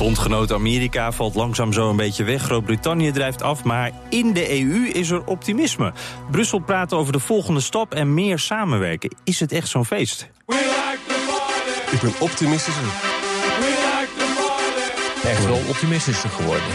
Bondgenoot 0.00 0.52
Amerika 0.52 1.12
valt 1.12 1.34
langzaam 1.34 1.72
zo 1.72 1.90
een 1.90 1.96
beetje 1.96 2.24
weg. 2.24 2.42
Groot-Brittannië 2.42 3.10
drijft 3.10 3.42
af, 3.42 3.64
maar 3.64 3.90
in 4.08 4.32
de 4.32 4.60
EU 4.60 4.86
is 4.86 5.10
er 5.10 5.24
optimisme. 5.24 5.92
Brussel 6.30 6.58
praat 6.58 6.92
over 6.92 7.12
de 7.12 7.18
volgende 7.18 7.60
stap 7.60 7.94
en 7.94 8.14
meer 8.14 8.38
samenwerken. 8.38 9.14
Is 9.24 9.40
het 9.40 9.52
echt 9.52 9.68
zo'n 9.68 9.84
feest? 9.84 10.30
Ik 11.90 12.00
ben 12.00 12.12
optimistischer. 12.18 12.84
Echt 15.24 15.46
wel 15.46 15.60
optimistischer 15.68 16.30
geworden. 16.30 16.66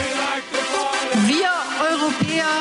Wir 1.27 1.51
Europäer 1.91 2.51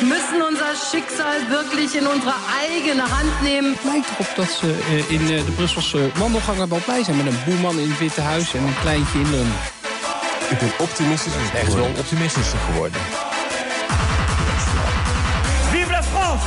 müssen 0.00 0.40
unser 0.50 0.74
Schicksal 0.76 1.48
wirklich 1.48 1.94
in 1.94 2.06
unsere 2.14 2.34
eigene 2.60 3.02
Hand 3.02 3.42
nemen. 3.42 3.70
Het 3.72 3.84
lijkt 3.84 4.10
erop 4.10 4.32
dat 4.36 4.50
ze 4.50 4.84
eh, 4.88 5.10
in 5.10 5.20
eh, 5.20 5.44
de 5.44 5.52
Brusselse 5.56 6.10
wandelgangen 6.18 6.68
wel 6.68 6.80
blij 6.84 7.04
zijn... 7.04 7.16
met 7.16 7.26
een 7.26 7.38
boeman 7.46 7.78
in 7.78 7.88
het 7.88 7.98
Witte 7.98 8.20
Huis 8.20 8.54
en 8.54 8.62
een 8.62 8.80
kleintje 8.80 9.18
in 9.18 9.30
Londen. 9.30 9.75
Ik 10.50 10.58
ben 10.58 10.70
optimistischer 10.78 11.40
Echt 11.54 11.74
wel 11.74 11.90
optimistischer 11.98 12.58
geworden. 12.58 13.00
Vive 15.70 15.90
la 15.90 16.02
France! 16.02 16.46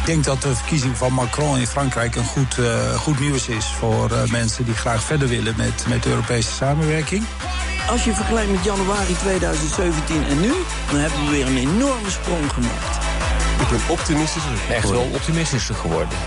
Ik 0.00 0.06
denk 0.06 0.24
dat 0.24 0.42
de 0.42 0.54
verkiezing 0.54 0.96
van 0.96 1.12
Macron 1.12 1.58
in 1.58 1.66
Frankrijk 1.66 2.16
een 2.16 2.24
goed, 2.24 2.58
eh, 2.58 2.94
goed 2.94 3.20
nieuws 3.20 3.48
is 3.48 3.66
voor 3.66 4.10
eh, 4.10 4.30
mensen 4.30 4.64
die 4.64 4.74
graag 4.74 5.02
verder 5.02 5.28
willen 5.28 5.54
met, 5.56 5.84
met 5.88 6.02
de 6.02 6.08
Europese 6.08 6.50
samenwerking. 6.50 7.24
Als 7.88 8.04
je 8.04 8.12
vergelijkt 8.12 8.50
met 8.50 8.64
januari 8.64 9.16
2017 9.16 10.24
en 10.28 10.40
nu, 10.40 10.52
dan 10.90 11.00
hebben 11.00 11.24
we 11.24 11.30
weer 11.30 11.46
een 11.46 11.56
enorme 11.56 12.10
sprong 12.10 12.52
gemaakt. 12.52 12.96
Ik 13.60 13.68
ben 13.68 13.80
optimistischer 13.88 14.52
Echt 14.70 14.90
wel 14.90 15.08
optimistischer 15.14 15.74
geworden. 15.74 16.18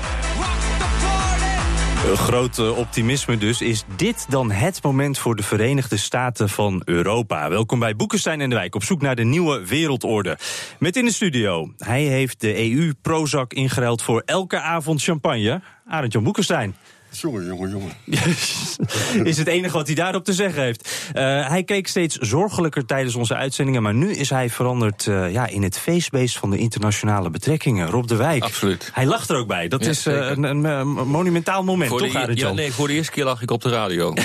Een 2.05 2.49
eh, 2.57 2.77
optimisme 2.77 3.37
dus. 3.37 3.61
Is 3.61 3.83
dit 3.95 4.25
dan 4.29 4.51
het 4.51 4.83
moment 4.83 5.17
voor 5.17 5.35
de 5.35 5.43
Verenigde 5.43 5.97
Staten 5.97 6.49
van 6.49 6.81
Europa? 6.85 7.49
Welkom 7.49 7.79
bij 7.79 7.95
Boekenstein 7.95 8.41
en 8.41 8.49
de 8.49 8.55
Wijk 8.55 8.75
op 8.75 8.83
zoek 8.83 9.01
naar 9.01 9.15
de 9.15 9.23
nieuwe 9.23 9.67
wereldorde. 9.67 10.37
Met 10.79 10.95
in 10.95 11.05
de 11.05 11.11
studio, 11.11 11.73
hij 11.77 12.03
heeft 12.03 12.41
de 12.41 12.71
EU 12.71 12.93
Prozac 13.01 13.53
ingeruild 13.53 14.01
voor 14.01 14.21
elke 14.25 14.59
avond 14.59 15.03
champagne. 15.03 15.61
Arend 15.85 16.13
Jan 16.13 16.23
Boekenstein. 16.23 16.75
Jongen, 17.11 17.45
jongen, 17.45 17.69
jongen. 17.69 17.91
is 19.31 19.37
het 19.37 19.47
enige 19.47 19.73
wat 19.73 19.87
hij 19.87 19.95
daarop 19.95 20.23
te 20.25 20.33
zeggen 20.33 20.63
heeft. 20.63 20.89
Uh, 21.13 21.47
hij 21.47 21.63
keek 21.63 21.87
steeds 21.87 22.15
zorgelijker 22.15 22.85
tijdens 22.85 23.15
onze 23.15 23.35
uitzendingen, 23.35 23.81
maar 23.81 23.93
nu 23.93 24.11
is 24.11 24.29
hij 24.29 24.49
veranderd 24.49 25.05
uh, 25.05 25.31
ja, 25.31 25.47
in 25.47 25.63
het 25.63 25.77
feestbeest 25.77 26.37
van 26.37 26.49
de 26.49 26.57
internationale 26.57 27.29
betrekkingen. 27.29 27.89
Rob 27.89 28.07
de 28.07 28.15
Wijk. 28.15 28.43
Absoluut. 28.43 28.89
Hij 28.93 29.05
lacht 29.05 29.29
er 29.29 29.35
ook 29.35 29.47
bij. 29.47 29.67
Dat 29.67 29.83
Ja, 29.83 29.89
is 29.89 30.07
uh, 30.07 30.13
zeker. 30.13 30.31
een, 30.31 30.43
een, 30.43 30.63
een 30.63 31.07
monumentaal 31.07 31.63
moment, 31.63 31.89
Voor 31.89 31.99
toch, 31.99 32.25
de, 32.25 32.35
ja, 32.35 32.51
nee, 32.51 32.71
voor 32.71 32.87
de 32.87 32.93
eerste 32.93 33.11
keer 33.11 33.23
lag 33.23 33.41
ik 33.41 33.51
op 33.51 33.61
de 33.61 33.69
radio. 33.69 34.13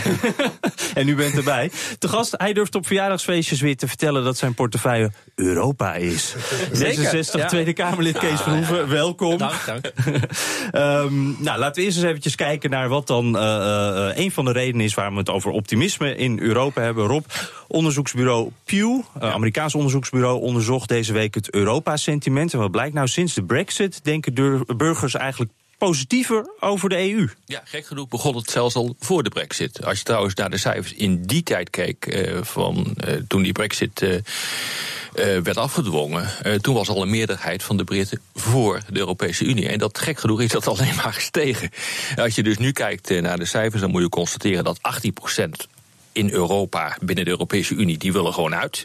En 0.95 1.09
u 1.09 1.15
bent 1.15 1.37
erbij. 1.37 1.71
Te 1.99 2.09
gast, 2.09 2.35
hij 2.37 2.53
durft 2.53 2.75
op 2.75 2.87
verjaardagsfeestjes 2.87 3.61
weer 3.61 3.77
te 3.77 3.89
vertellen 3.89 4.25
dat 4.25 4.37
zijn 4.37 4.55
portefeuille 4.55 5.11
Europa 5.35 5.95
is. 5.95 6.35
66 6.73 7.41
ja. 7.41 7.47
Tweede 7.47 7.73
Kamerlid 7.73 8.19
Kees 8.19 8.41
Verhoeven, 8.41 8.89
welkom. 8.89 9.39
dank, 9.39 9.67
dank. 9.67 9.85
Ehm, 10.71 11.43
nou, 11.43 11.59
laten 11.59 11.75
we 11.75 11.83
eerst 11.83 11.97
eens 11.97 12.07
eventjes 12.07 12.35
kijken 12.35 12.71
naar 12.71 12.76
wat 12.85 13.07
dan 13.07 13.39
eh, 13.39 14.09
eh, 14.09 14.17
een 14.17 14.31
van 14.31 14.45
de 14.45 14.53
redenen 14.53 14.87
is 14.87 14.95
waarom 14.95 15.15
we 15.15 15.21
het 15.21 15.31
over 15.31 15.51
optimisme 15.51 16.17
in 16.17 16.39
Europa 16.39 16.83
hebben. 16.83 17.07
Rob, 17.07 17.25
onderzoeksbureau 17.69 18.51
Pew, 18.65 19.01
eh, 19.21 19.33
Amerikaans 19.33 19.75
onderzoeksbureau, 19.75 20.41
onderzocht 20.41 20.89
deze 20.89 21.13
week 21.13 21.35
het 21.35 21.51
Europa-sentiment. 21.51 22.53
En 22.53 22.59
wat 22.59 22.71
blijkt 22.71 22.95
nou, 22.95 23.09
sinds 23.09 23.35
de 23.35 23.43
Brexit 23.43 24.05
denken 24.05 24.35
de 24.35 24.65
burgers 24.77 25.15
eigenlijk 25.15 25.53
positiever 25.79 26.47
over 26.61 26.89
de 26.89 27.13
EU. 27.13 27.29
Ja, 27.45 27.63
gek 27.65 27.87
genoeg 27.87 28.09
begon 28.09 28.37
het 28.37 28.51
zelfs 28.51 28.75
al 28.75 28.97
voor 29.01 29.23
de 29.23 29.29
brexit. 29.29 29.85
Als 29.85 29.99
je 29.99 30.05
trouwens 30.05 30.35
naar 30.35 30.51
de 30.51 30.59
cijfers 30.59 30.93
in 30.93 31.23
die 31.23 31.43
tijd 31.43 31.71
keek... 31.71 32.07
eh, 32.07 32.43
van 32.43 32.95
eh, 32.97 33.15
toen 33.29 33.43
die 33.43 33.53
brexit 33.53 34.03
eh, 34.03 34.15
eh, 34.15 34.23
werd 35.23 35.57
afgedwongen... 35.57 36.29
eh, 36.43 36.55
toen 36.55 36.75
was 36.75 36.89
al 36.89 37.03
een 37.03 37.11
meerderheid 37.11 37.63
van 37.63 37.77
de 37.77 37.85
Britten 37.85 38.21
voor 38.35 38.81
de 38.89 38.99
Europese 38.99 39.45
Unie. 39.45 39.69
En 39.69 39.79
dat 39.79 39.99
gek 39.99 40.19
genoeg 40.19 40.41
is 40.41 40.51
dat 40.51 40.67
alleen 40.79 40.95
maar 40.95 41.13
gestegen. 41.13 41.71
Als 42.17 42.35
je 42.35 42.43
dus 42.43 42.59
nu 42.59 42.73
kijkt 42.73 43.11
eh, 43.11 43.23
naar 43.23 43.39
de 43.39 43.45
cijfers... 43.45 43.81
dan 43.81 43.91
moet 43.91 44.03
je 44.03 44.09
constateren 44.09 44.65
dat 44.65 44.79
18% 44.79 45.49
in 46.13 46.31
Europa, 46.31 46.97
binnen 47.01 47.25
de 47.25 47.31
Europese 47.31 47.75
Unie... 47.75 47.99
die 47.99 48.13
willen 48.13 48.35
gewoon 48.35 48.55
uit. 48.55 48.85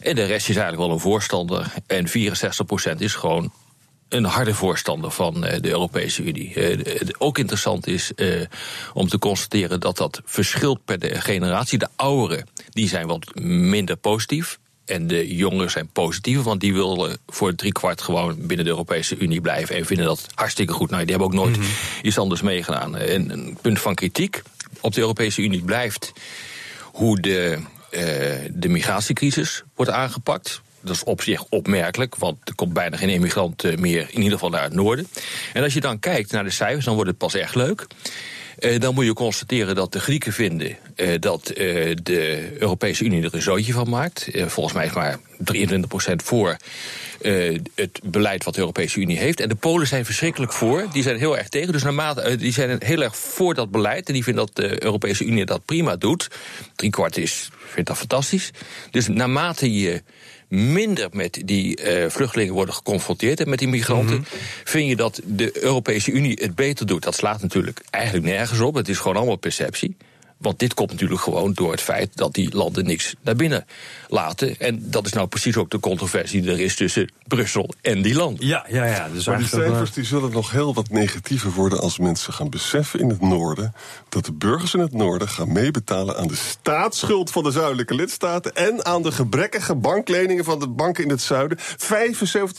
En 0.00 0.14
de 0.14 0.24
rest 0.24 0.48
is 0.48 0.56
eigenlijk 0.56 0.86
wel 0.86 0.96
een 0.96 1.02
voorstander. 1.02 1.72
En 1.86 2.08
64% 2.08 2.96
is 2.98 3.14
gewoon 3.14 3.52
een 4.12 4.24
harde 4.24 4.54
voorstander 4.54 5.10
van 5.10 5.44
eh, 5.44 5.60
de 5.60 5.68
Europese 5.68 6.22
Unie. 6.22 6.54
Eh, 6.54 7.08
ook 7.18 7.38
interessant 7.38 7.86
is 7.86 8.14
eh, 8.14 8.40
om 8.94 9.08
te 9.08 9.18
constateren 9.18 9.80
dat 9.80 9.96
dat 9.96 10.20
verschilt 10.24 10.84
per 10.84 10.98
de 10.98 11.20
generatie. 11.20 11.78
De 11.78 11.88
ouderen 11.96 12.46
die 12.70 12.88
zijn 12.88 13.06
wat 13.06 13.34
minder 13.40 13.96
positief. 13.96 14.58
En 14.92 15.06
de 15.06 15.34
jongeren 15.36 15.70
zijn 15.70 15.88
positiever, 15.92 16.42
want 16.42 16.60
die 16.60 16.72
willen 16.72 17.18
voor 17.26 17.54
driekwart 17.54 18.00
gewoon 18.00 18.36
binnen 18.38 18.64
de 18.64 18.70
Europese 18.70 19.16
Unie 19.18 19.40
blijven. 19.40 19.76
En 19.76 19.86
vinden 19.86 20.06
dat 20.06 20.26
hartstikke 20.34 20.72
goed. 20.72 20.90
Nou, 20.90 21.02
die 21.04 21.10
hebben 21.10 21.28
ook 21.28 21.44
nooit 21.44 21.58
iets 22.02 22.18
anders 22.18 22.42
meegedaan. 22.42 22.96
En 22.96 23.30
een 23.30 23.58
punt 23.60 23.80
van 23.80 23.94
kritiek 23.94 24.42
op 24.80 24.94
de 24.94 25.00
Europese 25.00 25.42
Unie 25.42 25.62
blijft 25.62 26.12
hoe 26.82 27.20
de, 27.20 27.58
eh, 27.90 28.02
de 28.50 28.68
migratiecrisis 28.68 29.62
wordt 29.74 29.90
aangepakt. 29.90 30.60
Dat 30.80 30.94
is 30.94 31.04
op 31.04 31.22
zich 31.22 31.44
opmerkelijk, 31.44 32.16
want 32.16 32.36
er 32.44 32.54
komt 32.54 32.72
bijna 32.72 32.96
geen 32.96 33.08
immigrant 33.08 33.78
meer, 33.78 34.06
in 34.10 34.16
ieder 34.16 34.32
geval 34.32 34.50
naar 34.50 34.62
het 34.62 34.72
noorden. 34.72 35.08
En 35.52 35.62
als 35.62 35.74
je 35.74 35.80
dan 35.80 35.98
kijkt 35.98 36.32
naar 36.32 36.44
de 36.44 36.50
cijfers, 36.50 36.84
dan 36.84 36.94
wordt 36.94 37.10
het 37.10 37.18
pas 37.18 37.34
echt 37.34 37.54
leuk. 37.54 37.86
Eh, 38.58 38.80
dan 38.80 38.94
moet 38.94 39.04
je 39.04 39.12
constateren 39.12 39.74
dat 39.74 39.92
de 39.92 40.00
Grieken 40.00 40.32
vinden 40.32 40.76
eh, 40.94 41.20
dat 41.20 41.48
eh, 41.48 41.96
de 42.02 42.50
Europese 42.58 43.04
Unie 43.04 43.22
er 43.22 43.34
een 43.34 43.42
zootje 43.42 43.72
van 43.72 43.88
maakt. 43.88 44.28
Volgens 44.34 44.74
mij 44.74 44.86
is 44.86 44.92
maar 44.92 45.18
23% 45.54 46.22
voor 46.24 46.56
het 47.74 48.00
beleid 48.04 48.44
wat 48.44 48.54
de 48.54 48.60
Europese 48.60 49.00
Unie 49.00 49.18
heeft. 49.18 49.40
En 49.40 49.48
de 49.48 49.54
Polen 49.54 49.86
zijn 49.86 50.04
verschrikkelijk 50.04 50.52
voor. 50.52 50.86
Die 50.92 51.02
zijn 51.02 51.18
heel 51.18 51.38
erg 51.38 51.48
tegen. 51.48 51.72
Dus 51.72 51.82
naarmate, 51.82 52.36
die 52.36 52.52
zijn 52.52 52.76
heel 52.84 53.02
erg 53.02 53.16
voor 53.16 53.54
dat 53.54 53.70
beleid. 53.70 54.08
En 54.08 54.14
die 54.14 54.24
vinden 54.24 54.46
dat 54.46 54.56
de 54.56 54.84
Europese 54.84 55.24
Unie 55.24 55.44
dat 55.44 55.64
prima 55.64 55.96
doet. 55.96 56.28
Driekwart 56.76 57.16
is, 57.16 57.50
vindt 57.66 57.88
dat 57.88 57.98
fantastisch. 57.98 58.50
Dus 58.90 59.08
naarmate 59.08 59.72
je 59.72 60.02
minder 60.52 61.08
met 61.12 61.42
die 61.44 61.76
eh, 61.76 62.10
vluchtelingen 62.10 62.54
worden 62.54 62.74
geconfronteerd 62.74 63.40
en 63.40 63.48
met 63.48 63.58
die 63.58 63.68
migranten, 63.68 64.24
vind 64.64 64.88
je 64.88 64.96
dat 64.96 65.20
de 65.24 65.62
Europese 65.62 66.10
Unie 66.10 66.38
het 66.42 66.54
beter 66.54 66.86
doet. 66.86 67.02
Dat 67.02 67.14
slaat 67.14 67.42
natuurlijk 67.42 67.82
eigenlijk 67.90 68.26
nergens 68.26 68.60
op. 68.60 68.74
Het 68.74 68.88
is 68.88 68.98
gewoon 68.98 69.16
allemaal 69.16 69.36
perceptie. 69.36 69.96
Want 70.42 70.58
dit 70.58 70.74
komt 70.74 70.90
natuurlijk 70.90 71.20
gewoon 71.20 71.52
door 71.52 71.70
het 71.70 71.80
feit 71.80 72.10
dat 72.14 72.34
die 72.34 72.54
landen 72.54 72.86
niks 72.86 73.14
naar 73.22 73.36
binnen 73.36 73.66
laten. 74.08 74.58
En 74.58 74.90
dat 74.90 75.06
is 75.06 75.12
nou 75.12 75.26
precies 75.26 75.56
ook 75.56 75.70
de 75.70 75.80
controversie 75.80 76.42
die 76.42 76.50
er 76.50 76.60
is 76.60 76.76
tussen 76.76 77.10
Brussel 77.26 77.74
en 77.80 78.02
die 78.02 78.14
landen. 78.14 78.46
Ja, 78.46 78.66
ja, 78.68 78.84
ja. 78.84 79.08
Dus 79.08 79.26
Maar 79.26 79.36
die 79.36 79.46
eh, 79.46 79.52
cijfers 79.52 79.92
die 79.92 80.04
zullen 80.04 80.30
nog 80.30 80.50
heel 80.50 80.74
wat 80.74 80.90
negatiever 80.90 81.50
worden 81.50 81.80
als 81.80 81.98
mensen 81.98 82.32
gaan 82.32 82.50
beseffen 82.50 83.00
in 83.00 83.08
het 83.08 83.20
noorden 83.20 83.74
dat 84.08 84.24
de 84.24 84.32
burgers 84.32 84.74
in 84.74 84.80
het 84.80 84.92
noorden 84.92 85.28
gaan 85.28 85.52
meebetalen 85.52 86.16
aan 86.16 86.26
de 86.26 86.36
staatsschuld 86.36 87.30
van 87.30 87.42
de 87.42 87.50
zuidelijke 87.50 87.94
lidstaten 87.94 88.54
en 88.54 88.84
aan 88.84 89.02
de 89.02 89.12
gebrekkige 89.12 89.74
bankleningen 89.74 90.44
van 90.44 90.58
de 90.58 90.68
banken 90.68 91.04
in 91.04 91.10
het 91.10 91.22
zuiden. 91.22 91.58
75% 91.58 91.64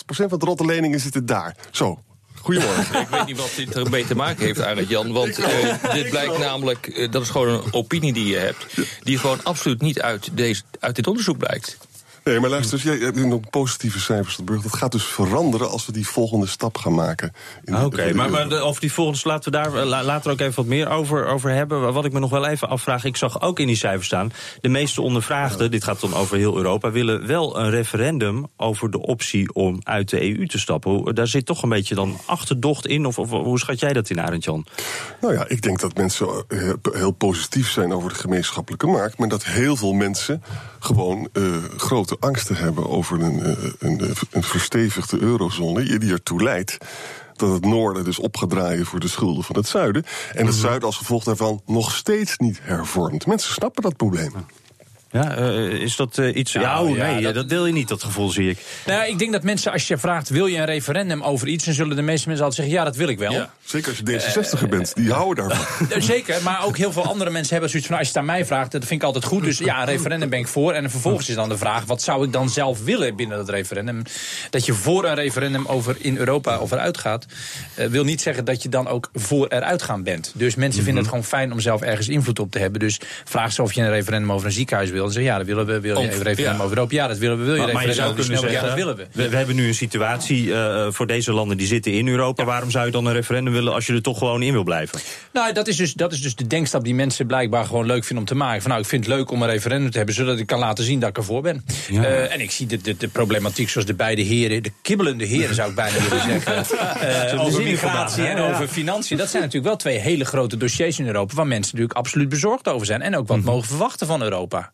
van 0.05 0.39
de 0.39 0.45
rotte 0.45 0.65
leningen 0.65 0.99
zitten 0.99 1.25
daar. 1.25 1.55
Zo. 1.71 1.99
Goedemorgen. 2.43 3.01
Ik 3.01 3.07
weet 3.07 3.25
niet 3.25 3.37
wat 3.37 3.51
dit 3.55 3.75
ermee 3.75 4.05
te 4.05 4.15
maken 4.15 4.45
heeft, 4.45 4.61
Arend 4.61 4.89
Jan. 4.89 5.11
Want 5.11 5.39
eh, 5.39 5.93
dit 5.93 6.09
blijkt 6.09 6.37
namelijk, 6.37 6.87
eh, 6.87 7.11
dat 7.11 7.21
is 7.21 7.29
gewoon 7.29 7.47
een 7.47 7.73
opinie 7.73 8.13
die 8.13 8.25
je 8.25 8.37
hebt, 8.37 8.65
die 9.03 9.17
gewoon 9.17 9.43
absoluut 9.43 9.81
niet 9.81 10.01
uit, 10.01 10.29
deze, 10.31 10.61
uit 10.79 10.95
dit 10.95 11.07
onderzoek 11.07 11.37
blijkt. 11.37 11.77
Nee, 12.23 12.39
maar 12.39 12.49
luister, 12.49 12.79
jij 12.79 12.97
hebt 12.97 13.25
nog 13.25 13.49
positieve 13.49 13.99
cijfers 13.99 14.35
te 14.35 14.43
Burg. 14.43 14.61
Dat 14.61 14.75
gaat 14.75 14.91
dus 14.91 15.03
veranderen 15.03 15.69
als 15.69 15.85
we 15.85 15.91
die 15.91 16.07
volgende 16.07 16.47
stap 16.47 16.77
gaan 16.77 16.93
maken. 16.93 17.33
de- 17.63 17.85
Oké, 17.85 18.07
de 18.07 18.13
maar, 18.13 18.29
maar 18.29 18.49
de- 18.49 18.55
over 18.55 18.81
die 18.81 18.91
volgende 18.93 19.19
laten 19.23 19.51
we 19.51 19.57
daar 19.57 19.75
eh, 19.75 19.85
la- 19.85 20.03
later 20.03 20.31
ook 20.31 20.39
even 20.39 20.55
wat 20.55 20.65
meer 20.65 20.89
over, 20.89 21.25
over 21.25 21.49
hebben. 21.51 21.93
Wat 21.93 22.05
ik 22.05 22.11
me 22.13 22.19
nog 22.19 22.29
wel 22.29 22.45
even 22.47 22.69
afvraag, 22.69 23.03
ik 23.05 23.15
zag 23.17 23.41
ook 23.41 23.59
in 23.59 23.67
die 23.67 23.75
cijfers 23.75 24.05
staan... 24.07 24.31
de 24.61 24.69
meeste 24.69 25.01
ondervraagden, 25.01 25.71
dit 25.71 25.83
gaat 25.83 25.99
dan 26.01 26.13
over 26.13 26.37
heel 26.37 26.57
Europa... 26.57 26.91
willen 26.91 27.27
wel 27.27 27.59
een 27.59 27.69
referendum 27.69 28.45
over 28.57 28.91
de 28.91 29.01
optie 29.01 29.53
om 29.53 29.79
uit 29.83 30.09
de 30.09 30.21
EU 30.37 30.47
te 30.47 30.59
stappen. 30.59 31.15
Daar 31.15 31.27
zit 31.27 31.45
toch 31.45 31.63
een 31.63 31.69
beetje 31.69 31.95
dan 31.95 32.17
achterdocht 32.25 32.87
in, 32.87 33.05
of, 33.05 33.17
of 33.19 33.29
hoe 33.29 33.59
schat 33.59 33.79
jij 33.79 33.93
dat 33.93 34.09
in, 34.09 34.21
Arend 34.21 34.43
Jan? 34.43 34.65
Nou 35.21 35.33
ja, 35.33 35.45
ik 35.47 35.61
denk 35.61 35.79
dat 35.79 35.97
mensen 35.97 36.27
eh, 36.47 36.73
heel 36.91 37.11
positief 37.11 37.71
zijn 37.71 37.93
over 37.93 38.09
de 38.09 38.15
gemeenschappelijke 38.15 38.87
markt. 38.87 39.17
Maar 39.17 39.27
dat 39.29 39.43
heel 39.45 39.75
veel 39.75 39.93
mensen 39.93 40.43
gewoon 40.83 41.29
eh, 41.33 41.43
grote 41.77 42.17
angsten 42.19 42.55
hebben 42.55 42.89
over 42.89 43.21
een, 43.21 43.43
eh, 43.43 43.71
een, 43.79 44.15
een 44.31 44.43
verstevigde 44.43 45.19
eurozone. 45.19 45.97
Die 45.99 46.11
ertoe 46.11 46.43
leidt 46.43 46.77
dat 47.35 47.53
het 47.53 47.65
noorden 47.65 48.03
dus 48.03 48.19
op 48.19 48.37
gaat 48.37 48.49
draaien 48.49 48.85
voor 48.85 48.99
de 48.99 49.07
schulden 49.07 49.43
van 49.43 49.55
het 49.55 49.67
zuiden. 49.67 50.03
En 50.33 50.45
het 50.45 50.55
zuiden 50.55 50.83
als 50.83 50.97
gevolg 50.97 51.23
daarvan 51.23 51.61
nog 51.65 51.91
steeds 51.91 52.37
niet 52.37 52.59
hervormt. 52.61 53.25
Mensen 53.25 53.53
snappen 53.53 53.83
dat 53.83 53.97
probleem. 53.97 54.31
Ja, 55.13 55.35
eh, 55.35 55.63
is 55.71 55.95
dat 55.95 56.17
eh, 56.17 56.35
iets... 56.35 56.51
Ja, 56.51 56.81
oh, 56.81 56.95
ja, 56.95 57.11
nee, 57.11 57.21
dat- 57.23 57.33
dat... 57.33 57.49
deel 57.49 57.65
je 57.65 57.73
niet, 57.73 57.87
dat 57.87 58.03
gevoel 58.03 58.29
zie 58.29 58.49
ik. 58.49 58.57
Nou, 58.85 58.99
ja, 58.99 59.05
ik 59.05 59.19
denk 59.19 59.31
dat 59.31 59.43
mensen, 59.43 59.71
als 59.71 59.87
je 59.87 59.97
vraagt, 59.97 60.29
wil 60.29 60.45
je 60.45 60.57
een 60.57 60.65
referendum 60.65 61.21
over 61.23 61.47
iets... 61.47 61.65
dan 61.65 61.73
zullen 61.73 61.95
de 61.95 62.01
meeste 62.01 62.27
mensen 62.27 62.45
altijd 62.45 62.61
zeggen, 62.67 62.83
ja, 62.83 62.89
dat 62.89 62.95
wil 62.99 63.07
ik 63.07 63.17
wel. 63.17 63.31
Ja, 63.31 63.53
zeker 63.63 63.89
als 63.89 63.97
je 63.97 64.55
D66er 64.65 64.69
bent, 64.69 64.95
die 64.95 65.11
houden 65.11 65.47
daarvan. 65.49 65.87
Eh, 65.97 66.01
Zeker, 66.01 66.41
maar 66.43 66.65
ook 66.65 66.77
heel 66.77 66.91
veel 66.91 67.05
andere 67.05 67.29
mensen 67.29 67.51
hebben 67.51 67.69
zoiets 67.69 67.87
van... 67.87 67.97
als 67.97 68.07
je 68.07 68.13
het 68.13 68.21
aan 68.21 68.27
mij 68.35 68.45
vraagt, 68.45 68.71
dat 68.71 68.85
vind 68.85 69.01
ik 69.01 69.05
altijd 69.07 69.23
goed. 69.25 69.43
Dus 69.43 69.57
ja, 69.57 69.79
een 69.79 69.85
referendum 69.85 70.29
ben 70.29 70.39
ik 70.39 70.47
voor. 70.47 70.73
En 70.73 70.89
vervolgens 70.89 71.29
is 71.29 71.35
dan 71.35 71.49
de 71.49 71.57
vraag, 71.57 71.85
wat 71.85 72.01
zou 72.01 72.25
ik 72.25 72.31
dan 72.31 72.49
zelf 72.49 72.83
willen 72.83 73.15
binnen 73.15 73.37
dat 73.37 73.49
referendum? 73.49 74.01
Dat 74.49 74.65
je 74.65 74.73
voor 74.73 75.05
een 75.05 75.15
referendum 75.15 75.65
over 75.65 75.95
in 75.99 76.17
Europa 76.17 76.59
of 76.59 76.71
eruit 76.71 76.97
gaat... 76.97 77.25
eh, 77.75 77.87
wil 77.87 78.03
niet 78.03 78.21
zeggen 78.21 78.45
dat 78.45 78.63
je 78.63 78.69
dan 78.69 78.87
ook 78.87 79.09
voor 79.13 79.47
eruit 79.47 79.81
gaan 79.81 80.03
bent. 80.03 80.31
Dus 80.35 80.55
mensen 80.55 80.83
vinden 80.83 81.01
het 81.01 81.09
gewoon 81.11 81.25
fijn 81.25 81.51
om 81.51 81.59
zelf 81.59 81.81
ergens 81.81 82.07
invloed 82.07 82.39
op 82.39 82.51
te 82.51 82.59
hebben. 82.59 82.79
Dus 82.79 82.99
vraag 83.23 83.51
ze 83.53 83.61
of 83.61 83.73
je 83.73 83.81
een 83.81 83.89
referendum 83.89 84.31
over 84.31 84.45
een 84.45 84.51
ziekenhuis 84.53 84.89
wil. 84.89 85.02
En 85.07 85.13
zeg 85.13 85.23
ja, 85.23 85.37
dat 85.37 85.45
willen 85.45 85.65
we. 85.65 85.79
Wil 85.79 86.01
je 86.01 86.03
een 86.03 86.09
referendum 86.23 86.57
ja. 86.57 86.63
over 86.63 86.69
Europa? 86.77 86.95
Ja, 86.95 87.07
dat 87.07 87.17
willen 87.17 87.37
we. 87.37 87.43
Wil 87.43 87.55
je 87.55 87.61
Maar, 87.61 87.73
maar 87.73 87.87
je 87.87 87.93
zou 87.93 88.13
kunnen 88.13 88.37
zeggen, 88.37 88.51
Ja, 88.51 88.61
dat 88.61 88.73
willen 88.73 88.95
we. 88.95 89.07
we, 89.11 89.29
we 89.29 89.35
hebben 89.35 89.55
nu 89.55 89.67
een 89.67 89.73
situatie 89.75 90.53
eh, 90.53 90.87
voor 90.91 91.07
deze 91.07 91.33
landen 91.33 91.57
die 91.57 91.67
zitten 91.67 91.91
in 91.91 92.07
Europa. 92.07 92.43
Waarom 92.43 92.71
zou 92.71 92.85
je 92.85 92.91
dan 92.91 93.05
een 93.05 93.13
referendum 93.13 93.53
willen 93.53 93.73
als 93.73 93.85
je 93.85 93.93
er 93.93 94.01
toch 94.01 94.17
gewoon 94.17 94.41
in 94.41 94.51
wil 94.53 94.63
blijven? 94.63 94.99
Nou, 95.33 95.53
dat 95.53 95.67
is, 95.67 95.75
dus, 95.75 95.93
dat 95.93 96.11
is 96.11 96.21
dus 96.21 96.35
de 96.35 96.47
denkstap 96.47 96.83
die 96.83 96.95
mensen 96.95 97.27
blijkbaar 97.27 97.65
gewoon 97.65 97.85
leuk 97.85 98.03
vinden 98.03 98.17
om 98.17 98.25
te 98.25 98.35
maken. 98.35 98.61
Van 98.61 98.69
nou, 98.69 98.81
ik 98.81 98.87
vind 98.89 99.05
het 99.05 99.13
leuk 99.15 99.31
om 99.31 99.41
een 99.41 99.49
referendum 99.49 99.91
te 99.91 99.97
hebben, 99.97 100.15
zodat 100.15 100.39
ik 100.39 100.47
kan 100.47 100.59
laten 100.59 100.83
zien 100.83 100.99
dat 100.99 101.09
ik 101.09 101.17
ervoor 101.17 101.41
ben. 101.41 101.65
Eh, 101.91 102.33
en 102.33 102.41
ik 102.41 102.51
zie 102.51 102.67
de, 102.67 102.81
de, 102.81 102.97
de 102.97 103.07
problematiek 103.07 103.69
zoals 103.69 103.87
de 103.87 103.93
beide 103.93 104.21
heren, 104.21 104.63
de 104.63 104.71
kibbelende 104.81 105.25
heren 105.25 105.55
zou 105.55 105.69
ik 105.69 105.75
bijna 105.75 105.97
willen 106.01 106.21
zeggen. 106.41 106.65
eh, 107.33 107.45
over 107.45 107.63
migratie 107.63 108.23
en 108.25 108.37
over 108.37 108.67
financiën. 108.67 109.17
Dat 109.17 109.29
zijn 109.29 109.41
natuurlijk 109.43 109.67
wel 109.67 109.77
twee 109.77 109.97
hele 109.97 110.25
grote 110.25 110.57
dossiers 110.57 110.99
in 110.99 111.05
Europa 111.07 111.35
waar 111.35 111.47
mensen 111.47 111.71
natuurlijk 111.75 111.99
absoluut 111.99 112.29
bezorgd 112.29 112.67
over 112.67 112.85
zijn. 112.85 113.01
En 113.01 113.15
ook 113.17 113.27
wat 113.27 113.41
mogen 113.41 113.67
verwachten 113.67 114.07
van 114.07 114.21
Europa. 114.21 114.71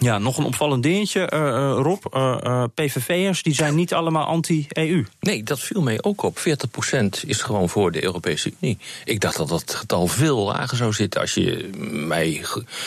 Ja, 0.00 0.18
nog 0.18 0.38
een 0.38 0.44
opvallend 0.44 0.82
dingetje, 0.82 1.26
eh, 1.26 1.48
eh, 1.48 1.78
Rob. 1.82 2.04
eh, 2.10 2.36
eh, 2.42 2.64
PVV'ers 2.74 3.42
die 3.42 3.54
zijn 3.54 3.74
niet 3.74 3.94
allemaal 3.94 4.24
anti-EU. 4.26 5.04
Nee, 5.20 5.42
dat 5.42 5.60
viel 5.60 5.82
mij 5.82 6.02
ook 6.02 6.22
op. 6.22 6.38
40% 6.38 7.22
is 7.26 7.40
gewoon 7.42 7.68
voor 7.68 7.92
de 7.92 8.04
Europese 8.04 8.52
Unie. 8.60 8.78
Ik 9.04 9.20
dacht 9.20 9.36
dat 9.36 9.48
dat 9.48 9.74
getal 9.74 10.06
veel 10.06 10.44
lager 10.44 10.76
zou 10.76 10.92
zitten. 10.92 11.20
Als 11.20 11.34
je 11.34 11.70
mij 11.90 12.44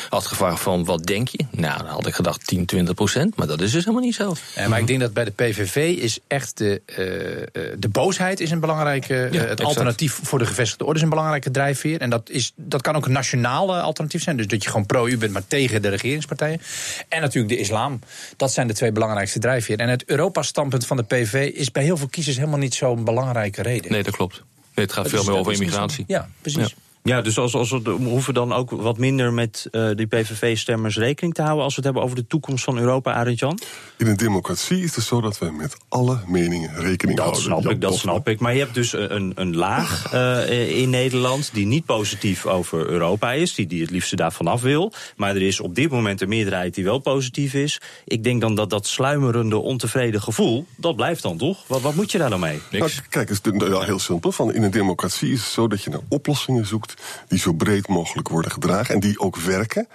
had 0.10 0.26
gevraagd 0.26 0.62
van 0.62 0.86
wat 0.86 1.06
denk 1.06 1.28
je? 1.28 1.46
Nou, 1.52 1.78
dan 1.78 1.88
had 1.88 2.08
ik 2.08 2.14
gedacht 2.14 2.48
10, 2.48 2.66
20%. 2.66 3.36
Maar 3.36 3.48
dat 3.48 3.62
is 3.62 3.72
dus 3.72 3.84
helemaal 3.84 4.06
niet 4.06 4.16
zo. 4.16 4.34
Eh, 4.56 4.68
maar 4.68 4.80
ik 4.80 4.88
denk 4.88 5.00
dat 5.00 5.14
bij 5.14 5.24
de 5.24 5.32
PVV 5.32 5.76
is 5.98 6.20
echt 6.28 6.58
de, 6.58 6.82
eh, 6.86 7.42
eh, 7.42 7.74
de 7.78 7.90
boosheid 7.90 8.40
is 8.40 8.52
een 8.52 8.60
belangrijke. 8.60 9.14
het 9.14 9.34
exact. 9.34 9.64
alternatief 9.64 10.20
voor 10.24 10.40
de 10.40 10.46
gevestigde 10.46 10.84
orde 10.86 10.96
is 10.98 11.04
een 11.04 11.10
belangrijke 11.10 11.52
drijfveer. 11.52 12.02
En 12.02 12.10
dat, 12.10 12.30
is, 12.30 12.52
dat 12.56 12.82
kan 12.82 12.96
ook 12.96 13.06
een 13.06 13.12
nationaal 13.12 13.76
eh, 13.76 13.84
alternatief 13.84 14.24
zijn. 14.24 14.38
Dus 14.38 14.48
dat 14.48 14.64
je 14.64 14.70
gewoon 14.70 14.86
pro-U 14.86 15.18
bent, 15.18 15.34
maar 15.34 15.48
tegen 15.48 15.82
de 15.82 15.90
regeringspartijen. 15.90 16.62
En 17.10 17.22
natuurlijk 17.22 17.54
de 17.54 17.60
islam. 17.60 18.00
Dat 18.38 18.52
zijn 18.52 18.68
de 18.68 18.74
twee 18.74 18.92
belangrijkste 18.92 19.40
drijfveren. 19.40 19.86
En 19.86 19.90
het 19.90 20.06
Europa-standpunt 20.06 20.86
van 20.86 20.98
de 20.98 21.04
PVV 21.04 21.52
is 21.54 21.72
bij 21.72 21.84
heel 21.84 21.98
veel 21.98 22.08
kiezers 22.08 22.38
helemaal 22.38 22.60
niet 22.60 22.74
zo'n 22.74 23.04
belangrijke 23.04 23.62
reden. 23.62 23.92
Nee, 23.92 24.04
dat 24.04 24.16
klopt. 24.16 24.44
Nee, 24.76 24.86
het 24.86 24.94
gaat 24.94 25.10
veel 25.10 25.24
meer 25.24 25.36
over 25.36 25.54
immigratie. 25.54 26.04
Ja, 26.08 26.30
precies. 26.42 26.68
Ja. 26.68 26.93
Ja, 27.04 27.22
dus 27.22 27.38
als, 27.38 27.56
als 27.56 27.72
we, 27.72 27.82
we 27.82 27.92
hoeven 27.92 28.34
dan 28.34 28.54
ook 28.54 28.72
wat 28.72 28.98
minder 28.98 29.34
met 29.34 29.68
eh, 29.72 29.90
die 29.96 30.08
PVV-stemmers 30.08 30.98
rekening 30.98 31.34
te 31.34 31.42
houden... 31.42 31.64
als 31.64 31.76
we 31.76 31.82
het 31.82 31.86
hebben 31.86 32.04
over 32.04 32.16
de 32.16 32.28
toekomst 32.28 32.64
van 32.64 32.78
Europa, 32.78 33.14
Arend 33.14 33.40
Jan? 33.40 33.60
In 33.98 34.08
een 34.08 34.18
democratie 34.18 34.84
is 34.84 34.96
het 34.96 35.06
zo 35.06 35.22
dat 35.22 35.40
wij 35.40 35.52
met 35.52 35.78
alle 35.90 36.20
meningen 36.28 36.76
rekening 36.76 37.18
Dat 37.18 37.26
houden. 37.26 37.44
snap 37.44 37.62
Jan 37.64 37.72
ik, 37.72 37.82
dat 37.82 37.96
snap 37.96 38.28
ik. 38.28 38.40
Maar 38.40 38.54
je 38.54 38.60
hebt 38.60 38.74
dus 38.74 38.94
een, 38.94 39.32
een 39.36 39.56
laag 39.56 40.14
eh, 40.14 40.80
in 40.82 40.90
Nederland 40.90 41.50
die 41.54 41.66
niet 41.66 41.86
positief 41.86 42.46
over 42.46 42.88
Europa 42.88 43.32
is. 43.32 43.54
Die, 43.56 43.68
die 43.68 43.82
het 43.82 43.92
liefste 43.92 44.16
daarvan 44.16 44.48
af 44.48 44.62
wil. 44.62 44.94
Maar 45.16 45.36
er 45.36 45.42
is 45.42 45.60
op 45.60 45.76
dit 45.76 45.90
moment 45.90 46.22
een 46.22 46.30
meerderheid 46.30 46.76
die 46.76 46.84
wel 46.84 47.00
positief 47.00 47.54
is. 47.54 47.82
Ik 48.06 48.24
denk 48.24 48.42
dan 48.42 48.56
dat 48.56 48.70
dat 48.70 48.88
sluimerende, 48.88 49.58
ontevreden 49.58 50.22
gevoel, 50.22 50.66
dat 50.76 50.96
blijft 50.96 51.22
dan 51.22 51.38
toch? 51.38 51.64
Wat, 51.68 51.82
wat 51.82 51.96
moet 51.96 52.12
je 52.12 52.18
daar 52.18 52.30
dan 52.30 52.40
mee? 52.40 52.60
Nou, 52.72 52.92
kijk, 53.10 53.30
het 53.30 53.42
is 53.46 53.86
heel 53.86 54.00
simpel. 54.00 54.32
Van 54.32 54.54
in 54.54 54.64
een 54.64 54.72
democratie 54.72 55.32
is 55.32 55.40
het 55.40 55.50
zo 55.52 55.68
dat 55.68 55.84
je 55.84 55.90
naar 55.90 56.02
oplossingen 56.10 56.66
zoekt 56.66 56.93
die 57.28 57.40
zo 57.40 57.54
breed 57.54 57.88
mogelijk 57.88 58.30
worden 58.30 58.52
gedragen 58.52 58.94
en 58.94 59.00
die 59.00 59.20
ook 59.20 59.38
werken. 59.38 59.88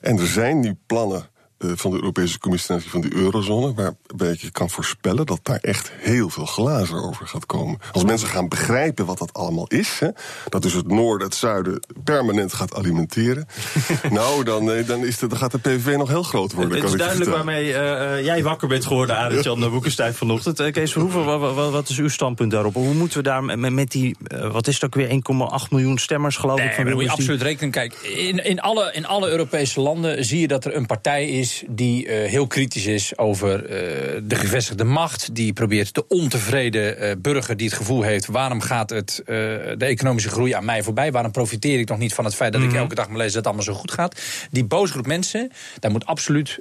En 0.00 0.18
er 0.18 0.26
zijn 0.26 0.60
nu 0.60 0.78
plannen 0.86 1.32
van 1.74 1.90
de 1.90 1.96
Europese 1.96 2.38
Commissie 2.38 2.76
van 2.78 3.00
die 3.00 3.14
eurozone, 3.14 3.74
waarbij 3.74 4.36
je 4.40 4.50
kan 4.50 4.70
voorspellen 4.70 5.26
dat 5.26 5.40
daar 5.42 5.58
echt 5.60 5.92
heel 5.98 6.28
veel 6.30 6.46
glazen 6.46 7.02
over 7.02 7.26
gaat 7.26 7.46
komen. 7.46 7.78
Als 7.92 8.04
mensen 8.04 8.28
gaan 8.28 8.48
begrijpen 8.48 9.06
wat 9.06 9.18
dat 9.18 9.32
allemaal 9.32 9.66
is, 9.66 9.98
hè, 9.98 10.08
dat 10.48 10.62
dus 10.62 10.72
het 10.72 10.88
noorden, 10.88 11.26
het 11.26 11.36
zuiden 11.36 11.80
permanent 12.04 12.52
gaat 12.52 12.74
alimenteren, 12.74 13.46
nou, 14.10 14.44
dan, 14.44 14.70
eh, 14.72 14.86
dan, 14.86 15.04
is 15.04 15.18
de, 15.18 15.26
dan 15.26 15.38
gaat 15.38 15.52
de 15.52 15.58
PVV 15.58 15.96
nog 15.96 16.08
heel 16.08 16.22
groot 16.22 16.52
worden. 16.52 16.72
Het 16.72 16.80
kan 16.82 16.92
is 16.92 16.98
duidelijk 16.98 17.30
waarmee 17.30 17.72
eh, 17.72 18.18
eh, 18.18 18.24
jij 18.24 18.42
wakker 18.42 18.68
bent 18.68 18.86
geworden, 18.86 19.16
Arend-Jan 19.16 19.58
ja. 19.60 19.68
Boekenstein 19.68 20.14
vanochtend. 20.14 20.60
Eh, 20.60 20.72
Kees 20.72 20.92
Verhoeven, 20.92 21.24
wa- 21.24 21.38
wa- 21.38 21.52
wa- 21.52 21.70
wat 21.70 21.88
is 21.88 21.98
uw 21.98 22.08
standpunt 22.08 22.50
daarop? 22.50 22.74
Hoe 22.74 22.94
moeten 22.94 23.18
we 23.18 23.24
daar 23.24 23.44
met, 23.44 23.72
met 23.72 23.90
die, 23.90 24.16
eh, 24.26 24.52
wat 24.52 24.66
is 24.66 24.74
het 24.74 24.84
ook 24.84 24.94
weer, 24.94 25.08
1,8 25.08 25.70
miljoen 25.70 25.98
stemmers 25.98 26.36
geloof 26.36 26.58
Nee, 26.58 26.68
ik? 26.68 26.74
Van 26.74 26.84
maar 26.84 26.92
moet 26.92 27.02
je 27.02 27.10
absoluut 27.10 27.42
rekening 27.42 27.72
Kijk, 27.72 27.94
in, 27.94 28.44
in, 28.44 28.60
alle, 28.60 28.90
in 28.92 29.06
alle 29.06 29.28
Europese 29.30 29.80
landen 29.80 30.24
zie 30.24 30.40
je 30.40 30.48
dat 30.48 30.64
er 30.64 30.76
een 30.76 30.86
partij 30.86 31.28
is 31.28 31.53
die 31.68 32.06
eh, 32.06 32.30
heel 32.30 32.46
kritisch 32.46 32.86
is 32.86 33.18
over 33.18 33.64
eh, 33.64 34.20
de 34.22 34.34
gevestigde 34.34 34.84
macht. 34.84 35.34
Die 35.34 35.52
probeert 35.52 35.94
de 35.94 36.08
ontevreden 36.08 36.98
eh, 36.98 37.16
burger 37.18 37.56
die 37.56 37.66
het 37.66 37.76
gevoel 37.76 38.02
heeft: 38.02 38.26
waarom 38.26 38.60
gaat 38.60 38.90
het, 38.90 39.22
de 39.24 39.76
economische 39.78 40.28
groei 40.28 40.52
aan 40.52 40.64
mij 40.64 40.82
voorbij? 40.82 41.12
Waarom 41.12 41.30
profiteer 41.30 41.78
ik 41.78 41.88
nog 41.88 41.98
niet 41.98 42.14
van 42.14 42.24
het 42.24 42.34
feit 42.34 42.52
dat 42.52 42.62
ik 42.62 42.72
elke 42.72 42.94
dag 42.94 43.08
maar 43.08 43.16
lees 43.16 43.26
dat 43.26 43.36
het 43.36 43.46
allemaal 43.46 43.64
zo 43.64 43.74
goed 43.74 43.90
gaat? 43.90 44.20
Die 44.50 44.64
boze 44.64 44.92
groep 44.92 45.06
mensen, 45.06 45.50
daar 45.80 45.90
moet 45.90 46.06
absoluut 46.06 46.60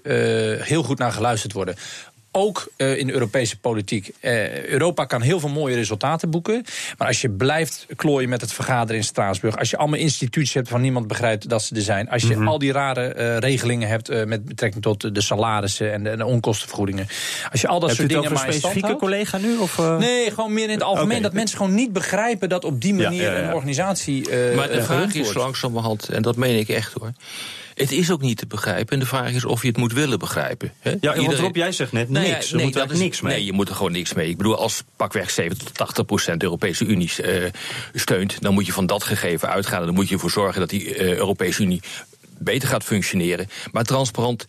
heel 0.60 0.84
goed 0.84 0.98
naar 0.98 1.12
geluisterd 1.12 1.54
worden. 1.54 1.76
Ook 2.36 2.68
eh, 2.78 2.98
in 2.98 3.08
de 3.08 3.14
Europese 3.14 3.60
politiek. 3.60 4.12
Eh, 4.20 4.66
Europa 4.66 5.06
kan 5.06 5.22
heel 5.22 5.40
veel 5.40 5.50
mooie 5.50 5.76
resultaten 5.76 6.30
boeken. 6.30 6.66
Maar 6.98 7.08
als 7.08 7.22
je 7.22 7.30
blijft 7.30 7.86
klooien 7.96 8.30
met 8.30 8.42
het 8.42 8.54
vergaderen 8.54 8.96
in 8.96 9.04
Straatsburg. 9.04 9.58
Als 9.58 9.70
je 9.70 9.78
allemaal 9.78 10.00
instituties 10.00 10.54
hebt 10.54 10.70
van 10.70 10.82
niemand 10.82 11.08
begrijpt 11.08 11.50
dat 11.50 11.62
ze 11.64 11.76
er 11.76 11.82
zijn. 11.82 12.10
Als 12.10 12.24
je 12.24 12.36
al 12.36 12.60
die 12.60 12.72
rare 12.72 13.14
eh, 13.14 13.38
regelingen 13.38 13.88
hebt 13.88 14.10
eh, 14.10 14.24
met 14.24 14.46
betrekking 14.46 14.84
tot 14.84 15.16
de 15.16 15.22
salarissen 15.22 15.94
en 15.94 16.04
de, 16.04 16.10
en 16.10 16.18
de 16.18 16.26
onkostenvergoedingen. 16.26 17.08
Als 17.52 17.62
je 17.62 17.68
al 17.68 17.80
dat 17.80 17.90
soort 17.90 18.02
het 18.02 18.10
dingen 18.10 18.24
over 18.24 18.38
een 18.38 18.46
maar 18.46 18.54
in 18.54 18.60
stand 18.60 18.74
specifieke 18.74 18.88
houdt. 18.88 19.02
collega 19.02 19.38
nu? 19.38 19.58
Of, 19.58 19.80
eh? 19.80 19.98
Nee, 19.98 20.32
gewoon 20.32 20.54
meer 20.54 20.68
in 20.68 20.74
het 20.74 20.84
algemeen. 20.84 21.22
Dat 21.22 21.34
mensen 21.34 21.58
gewoon 21.58 21.74
niet 21.74 21.94
begrijpen 21.94 22.50
dat 22.50 22.66
op 22.66 22.82
die 22.82 22.94
manier 22.94 23.22
ja, 23.24 23.38
ja. 23.38 23.48
een 23.48 23.54
organisatie. 23.54 24.30
eh, 24.30 24.56
Maar 24.56 24.72
de 24.72 24.84
vraag 24.84 25.14
is 25.14 25.34
langzamerhand, 25.34 26.10
en 26.10 26.22
dat 26.22 26.36
meen 26.36 26.60
ik 26.60 26.70
echt 26.70 26.94
hoor. 26.94 27.12
Het 27.74 27.92
is 27.92 28.12
ook 28.12 28.22
niet 28.22 28.38
te 28.38 28.48
begrijpen. 28.48 28.94
En 28.94 29.00
de 29.00 29.06
vraag 29.06 29.32
is 29.32 29.46
of 29.46 29.62
je 29.62 29.68
het 29.68 29.78
moet 29.78 29.94
willen 29.94 30.20
begrijpen. 30.20 30.74
Ja, 30.84 30.92
Iedereen- 31.16 31.36
Rob, 31.36 31.56
jij 31.56 31.72
zegt 31.72 31.92
net 31.92 32.10
Nou 32.10 32.26
ja, 32.26 32.32
niks. 32.32 32.52
er 32.52 32.60
moet 32.60 32.64
dat 32.74 32.76
eigenlijk 32.76 32.92
is- 32.94 33.00
niks 33.00 33.22
mee. 33.22 33.34
Nee, 33.36 33.46
je 33.46 33.54
moet 33.54 33.70
er 33.70 33.76
gewoon 33.76 33.92
niks 33.92 34.14
mee. 34.14 34.30
Ik 34.30 34.38
bedoel, 34.38 34.58
als 34.58 34.84
pakweg 34.96 35.30
70 35.30 35.68
tot 35.68 35.78
80 35.78 36.06
procent 36.06 36.40
de 36.40 36.46
Europese 36.46 36.86
Unie 36.86 37.12
eh, 37.24 37.50
steunt... 37.94 38.42
dan 38.42 38.54
moet 38.54 38.66
je 38.66 38.72
van 38.74 38.86
dat 38.86 39.04
gegeven 39.04 39.50
uitgaan. 39.50 39.80
En 39.80 39.86
dan 39.86 39.96
moet 39.96 40.08
je 40.08 40.14
ervoor 40.14 40.32
zorgen 40.32 40.60
dat 40.60 40.70
die 40.70 40.96
eh, 40.96 41.16
Europese 41.16 41.62
Unie 41.64 41.82
beter 42.38 42.68
gaat 42.68 42.84
functioneren. 42.84 43.48
Maar 43.72 43.84
transparant 43.84 44.46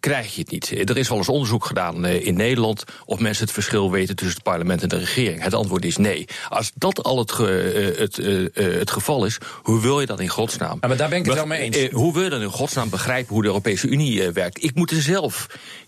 krijg 0.00 0.34
je 0.34 0.40
het 0.40 0.50
niet. 0.50 0.88
Er 0.90 0.96
is 0.96 1.08
wel 1.08 1.18
eens 1.18 1.28
onderzoek 1.28 1.64
gedaan 1.64 2.04
eh, 2.04 2.26
in 2.26 2.36
Nederland... 2.36 2.84
of 3.04 3.18
mensen 3.18 3.44
het 3.44 3.52
verschil 3.52 3.90
weten 3.90 4.16
tussen 4.16 4.34
het 4.34 4.44
parlement 4.44 4.82
en 4.82 4.88
de 4.88 4.98
regering. 4.98 5.42
Het 5.42 5.54
antwoord 5.54 5.84
is 5.84 5.96
nee. 5.96 6.24
Als 6.48 6.72
dat 6.74 7.02
al 7.02 7.18
het, 7.18 7.32
ge- 7.32 7.92
eh, 7.92 7.98
het, 7.98 8.18
eh, 8.18 8.78
het 8.78 8.90
geval 8.90 9.24
is, 9.24 9.38
hoe 9.62 9.80
wil 9.80 10.00
je 10.00 10.06
dat 10.06 10.20
in 10.20 10.28
godsnaam? 10.28 10.78
Ja, 10.80 10.88
maar 10.88 10.96
daar 10.96 11.08
ben 11.08 11.18
ik 11.18 11.24
het 11.26 11.34
wel 11.34 11.46
mee 11.46 11.60
eens. 11.60 11.90
Hoe 11.92 12.12
wil 12.12 12.22
je 12.22 12.30
dan 12.30 12.40
in 12.42 12.48
godsnaam 12.50 12.90
begrijpen 12.90 13.32
hoe 13.32 13.42
de 13.42 13.48
Europese 13.48 13.88
Unie 13.88 14.30
werkt? 14.30 14.62
Ik 14.64 14.74
moet 14.74 14.90
er 14.90 15.02
zelf 15.02 15.46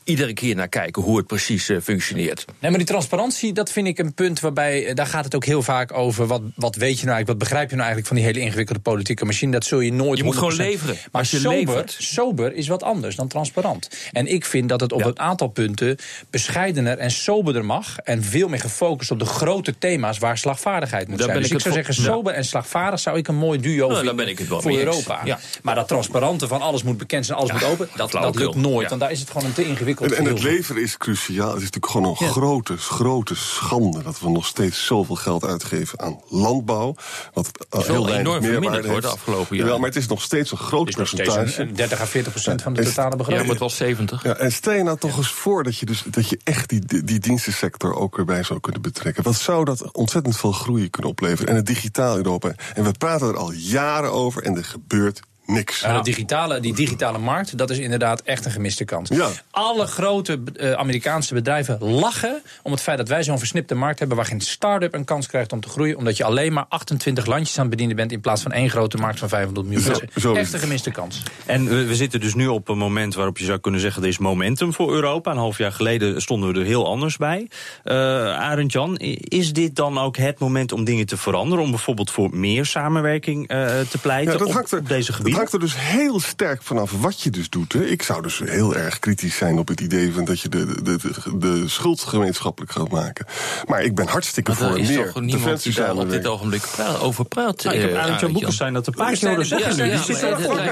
iedere 0.09 0.33
keer 0.33 0.55
naar 0.55 0.69
kijken 0.69 1.03
hoe 1.03 1.17
het 1.17 1.27
precies 1.27 1.69
eh, 1.69 1.77
functioneert. 1.83 2.45
Nee, 2.59 2.71
maar 2.71 2.79
die 2.79 2.89
transparantie, 2.89 3.53
dat 3.53 3.73
vind 3.73 3.87
ik 3.87 3.99
een 3.99 4.15
punt 4.15 4.41
waarbij. 4.41 4.87
eh, 4.87 4.95
daar 4.95 5.07
gaat 5.07 5.25
het 5.25 5.35
ook 5.35 5.45
heel 5.45 5.63
vaak 5.63 5.93
over. 5.93 6.27
Wat, 6.27 6.41
wat 6.55 6.77
weet 6.77 6.99
je 6.99 7.05
nou 7.07 7.17
eigenlijk? 7.17 7.27
Wat 7.29 7.39
begrijp 7.39 7.71
je 7.71 7.77
nou 7.77 7.87
eigenlijk 7.89 8.07
van 8.09 8.17
die 8.17 8.25
hele 8.27 8.41
ingewikkelde 8.41 8.81
politieke 8.81 9.25
machine? 9.25 9.53
Dat 9.53 9.65
zul 9.65 9.81
je 9.81 9.93
nooit. 9.93 10.19
Je 10.19 10.25
moet 10.25 10.35
gewoon 10.37 10.53
100%. 10.53 10.57
leveren. 10.57 10.95
Maar 11.13 11.21
Als 11.21 11.31
je 11.31 11.39
sober, 11.39 11.59
levert- 11.59 11.97
sober 11.99 12.55
is 12.55 12.69
wat 12.69 12.83
anders 12.83 13.17
dan 13.17 13.29
transparant. 13.29 13.89
En 14.13 14.27
ik 14.27 14.45
vind 14.45 14.69
dat 14.69 14.81
het 14.81 14.93
op 14.93 15.05
een 15.05 15.19
aantal 15.19 15.49
punten 15.49 15.97
bescheidener 16.31 16.99
en 16.99 17.11
soberder 17.11 17.65
mag. 17.65 17.99
En 17.99 18.23
veel 18.23 18.49
meer 18.49 18.61
gefocust 18.61 19.11
op 19.11 19.19
de 19.19 19.25
grote 19.25 19.79
thema's 19.79 20.19
waar 20.19 20.39
slagvaardigheid 20.39 21.09
moet 21.09 21.19
Daar 21.19 21.27
zijn. 21.27 21.39
Dus 21.41 21.49
ik 21.51 21.57
ik 21.57 21.63
zou 21.63 21.75
zeggen, 21.75 21.95
sober 21.95 22.33
en 22.33 22.45
slagvaardig 22.45 23.01
zou 23.01 23.19
ik 23.19 23.29
een 23.29 23.37
mooi 23.37 23.61
duo 23.61 23.87
daar 23.89 23.97
vinden 23.97 24.17
ben 24.17 24.29
ik 24.29 24.39
het 24.39 24.49
wel 24.49 24.61
voor. 24.63 24.79
Europa. 24.79 25.21
Ja. 25.25 25.39
Maar 25.63 25.75
dat 25.75 25.89
transparante 25.89 26.49
van 26.49 26.61
alles 26.61 26.83
moet 26.83 26.99
bekend 26.99 27.27
zijn, 27.27 27.39
alles 27.39 27.53
moet 27.53 27.65
open, 27.65 27.89
dat, 27.97 28.11
dat 28.13 28.35
lukt 28.37 28.55
nooit. 28.55 28.89
Want 28.89 29.01
daar 29.01 29.11
is 29.11 29.21
het 29.21 29.31
gewoon 29.31 29.47
een 29.47 29.53
te 29.53 29.65
ingewikkeld 29.65 29.98
En, 30.01 30.17
en 30.17 30.25
het 30.25 30.43
leveren 30.43 30.83
is 30.83 30.97
cruciaal. 30.97 31.47
Het 31.55 31.57
is 31.63 31.71
natuurlijk 31.71 31.93
gewoon 31.93 32.07
een 32.07 32.27
Ja. 32.27 32.33
grote, 32.33 32.77
grote 32.77 33.35
schande 33.35 34.03
dat 34.03 34.21
we 34.21 34.31
nog 34.31 34.47
steeds 34.47 34.87
zoveel 34.87 35.15
geld 35.15 35.45
uitgeven 35.45 36.01
aan 36.01 36.21
landbouw. 36.29 36.95
Wat 37.33 37.47
uh, 37.75 37.81
is 37.81 37.87
wel 37.87 37.97
heel 37.97 38.05
weinig 38.07 38.27
enorm 38.27 38.43
meerwaarde 38.43 38.61
verminderd, 38.61 38.87
heeft. 38.93 39.03
de 39.03 39.09
afgelopen 39.09 39.45
Jawel, 39.57 39.65
jaren. 39.65 39.81
maar 39.81 39.89
het 39.91 39.99
is 39.99 40.07
nog 40.07 40.23
steeds 40.23 40.51
een 40.51 40.59
groot 40.59 40.91
percentage. 40.97 41.61
een, 41.63 41.69
een 41.69 41.75
30 41.75 42.01
à 42.01 42.05
40 42.07 42.33
procent 42.33 42.63
van 42.63 42.73
de 42.73 42.83
totale 42.85 43.11
Ja, 43.11 43.17
begroting. 43.17 43.43
maar 43.43 43.51
het 43.55 43.65
was 43.65 43.77
70. 43.77 44.23
Ja, 44.23 44.35
en 44.37 44.53
stel 44.53 44.73
je 44.73 44.83
nou 44.83 44.99
toch 44.99 45.17
eens 45.17 45.31
voor 45.31 45.63
dat 45.63 45.79
je, 45.79 45.87
dus, 45.87 46.03
dat 46.07 46.29
je 46.29 46.39
echt 46.45 46.69
die, 46.69 46.81
die, 46.87 47.05
die 47.05 47.19
dienstensector 47.19 47.95
ook 47.95 48.19
erbij 48.19 48.43
zou 48.43 48.61
kunnen 48.61 48.83
betrekken. 48.83 49.23
Wat 49.23 49.37
zou 49.37 49.65
dat 49.65 49.93
ontzettend 49.93 50.37
veel 50.37 50.53
groei 50.53 50.91
kunnen 50.91 51.11
opleveren? 51.11 51.49
En 51.51 51.57
het 51.57 51.67
digitaal 51.67 52.17
Europa. 52.17 52.53
En 52.75 52.85
we 52.85 52.93
praten 52.93 53.29
er 53.29 53.37
al 53.37 53.53
jaren 53.53 54.13
over 54.13 54.43
en 54.43 54.57
er 54.57 54.65
gebeurt 54.65 55.21
niks. 55.49 55.81
Ja, 55.81 56.01
digitale, 56.01 56.61
die 56.61 56.75
digitale 56.75 57.19
markt, 57.19 57.59
dat 57.59 57.71
is 57.71 57.79
inderdaad 57.79 58.23
echt 58.23 58.45
een 58.45 58.51
gemiste 58.51 58.85
kans. 58.85 59.09
Ja. 59.09 59.29
Alle 59.51 59.87
grote 59.87 60.41
eh, 60.57 60.73
Amerikaanse 60.73 61.35
bedrijven 61.35 61.79
lachen 61.81 62.43
om 62.63 62.73
het 62.73 62.81
feit 62.81 62.99
dat 62.99 63.09
wij 63.09 63.23
zo'n 63.23 63.39
versnipte 63.39 63.75
markt 63.75 63.99
hebben... 63.99 64.17
waar 64.17 64.27
geen 64.27 64.41
start-up 64.41 64.95
een 64.95 65.05
kans 65.05 65.27
krijgt 65.27 65.53
om 65.53 65.61
te 65.61 65.69
groeien... 65.69 65.97
omdat 65.97 66.17
je 66.17 66.25
alleen 66.25 66.53
maar 66.53 66.67
28 66.69 67.27
landjes 67.27 67.57
aan 67.57 67.63
het 67.63 67.71
bedienen 67.71 67.97
bent... 67.97 68.13
in 68.13 68.21
plaats 68.21 68.43
van 68.43 68.53
één 68.53 68.71
grote 68.71 68.97
markt 68.97 69.19
van 69.19 69.29
500 69.29 69.67
miljoen 69.67 69.87
mensen. 69.87 70.09
zo 70.21 70.35
Echt 70.35 70.53
een 70.53 70.59
gemiste 70.59 70.91
kans. 70.91 71.23
En 71.47 71.69
we, 71.69 71.85
we 71.85 71.95
zitten 71.95 72.21
dus 72.21 72.35
nu 72.35 72.47
op 72.47 72.69
een 72.69 72.79
moment 72.79 73.15
waarop 73.15 73.39
je 73.39 73.45
zou 73.45 73.59
kunnen 73.59 73.81
zeggen... 73.81 74.03
er 74.03 74.09
is 74.09 74.19
momentum 74.19 74.73
voor 74.73 74.93
Europa. 74.93 75.31
Een 75.31 75.37
half 75.37 75.59
jaar 75.59 75.73
geleden 75.73 76.23
stonden 76.23 76.53
we 76.53 76.59
er 76.59 76.67
heel 76.67 76.87
anders 76.87 77.17
bij. 77.17 77.49
Eh 77.85 77.95
Arend 78.39 78.73
Jan, 78.73 78.97
is 78.97 79.53
dit 79.53 79.77
dan 79.77 79.99
ook 79.99 80.17
het 80.17 80.39
moment 80.39 80.73
om 80.73 80.85
dingen 80.85 81.07
te 81.07 81.17
veranderen? 81.17 81.65
Om 81.65 81.71
bijvoorbeeld 81.71 82.11
voor 82.11 82.37
meer 82.37 82.67
samenwerking 82.67 83.49
eh, 83.49 83.67
te 83.91 83.99
pleiten 83.99 84.33
Ja, 84.33 84.39
dat 84.39 84.49
op, 84.49 84.55
hangt, 84.55 84.73
er, 84.73 84.79
op 84.79 84.89
deze 84.89 85.13
gebieden? 85.13 85.38
Hangt 85.39 85.53
er 85.53 85.59
dus 85.61 85.75
heel 85.77 86.21
sterk 86.21 86.63
vanaf 86.63 86.93
wat 87.01 87.23
je 87.23 87.31
dus 87.31 87.49
doet. 87.51 87.73
Hè. 87.73 87.85
Ik 87.85 88.03
zou 88.03 88.23
dus 88.23 88.39
heel 88.45 88.75
erg 88.77 88.99
kritisch 88.99 89.37
zijn 89.37 89.59
op 89.59 89.69
het 89.69 89.81
idee 89.81 90.13
van 90.13 90.25
dat 90.25 90.41
je 90.41 90.49
de, 90.49 90.83
de, 90.83 90.83
de, 90.83 91.39
de 91.39 91.69
schuld 91.69 92.01
gemeenschappelijk 92.01 92.73
gaat 92.73 92.91
maken. 92.91 93.27
Maar 93.67 93.83
ik 93.83 93.95
ben 93.95 94.07
hartstikke 94.07 94.51
Maar 94.51 94.61
er 94.61 94.69
voor 94.69 94.79
is 94.79 94.89
meer 94.89 95.13
toch 95.13 95.23
niemand 95.23 95.63
die 95.63 95.75
daar 95.75 95.97
op 95.97 96.11
dit 96.11 96.27
ogenblik 96.27 96.63
over 97.01 97.25
praat? 97.25 97.65
Nou, 97.65 97.77
ik 97.77 97.83
heb 97.83 97.95
eh, 97.95 98.19
Jan 98.21 98.33
Boekenstein 98.33 98.73
dat 98.73 98.87
een 98.87 98.95
paar 98.95 99.07
keer 99.09 99.17
zijn- 99.17 99.45
zeggen. 99.45 99.77
ja, 99.77 100.03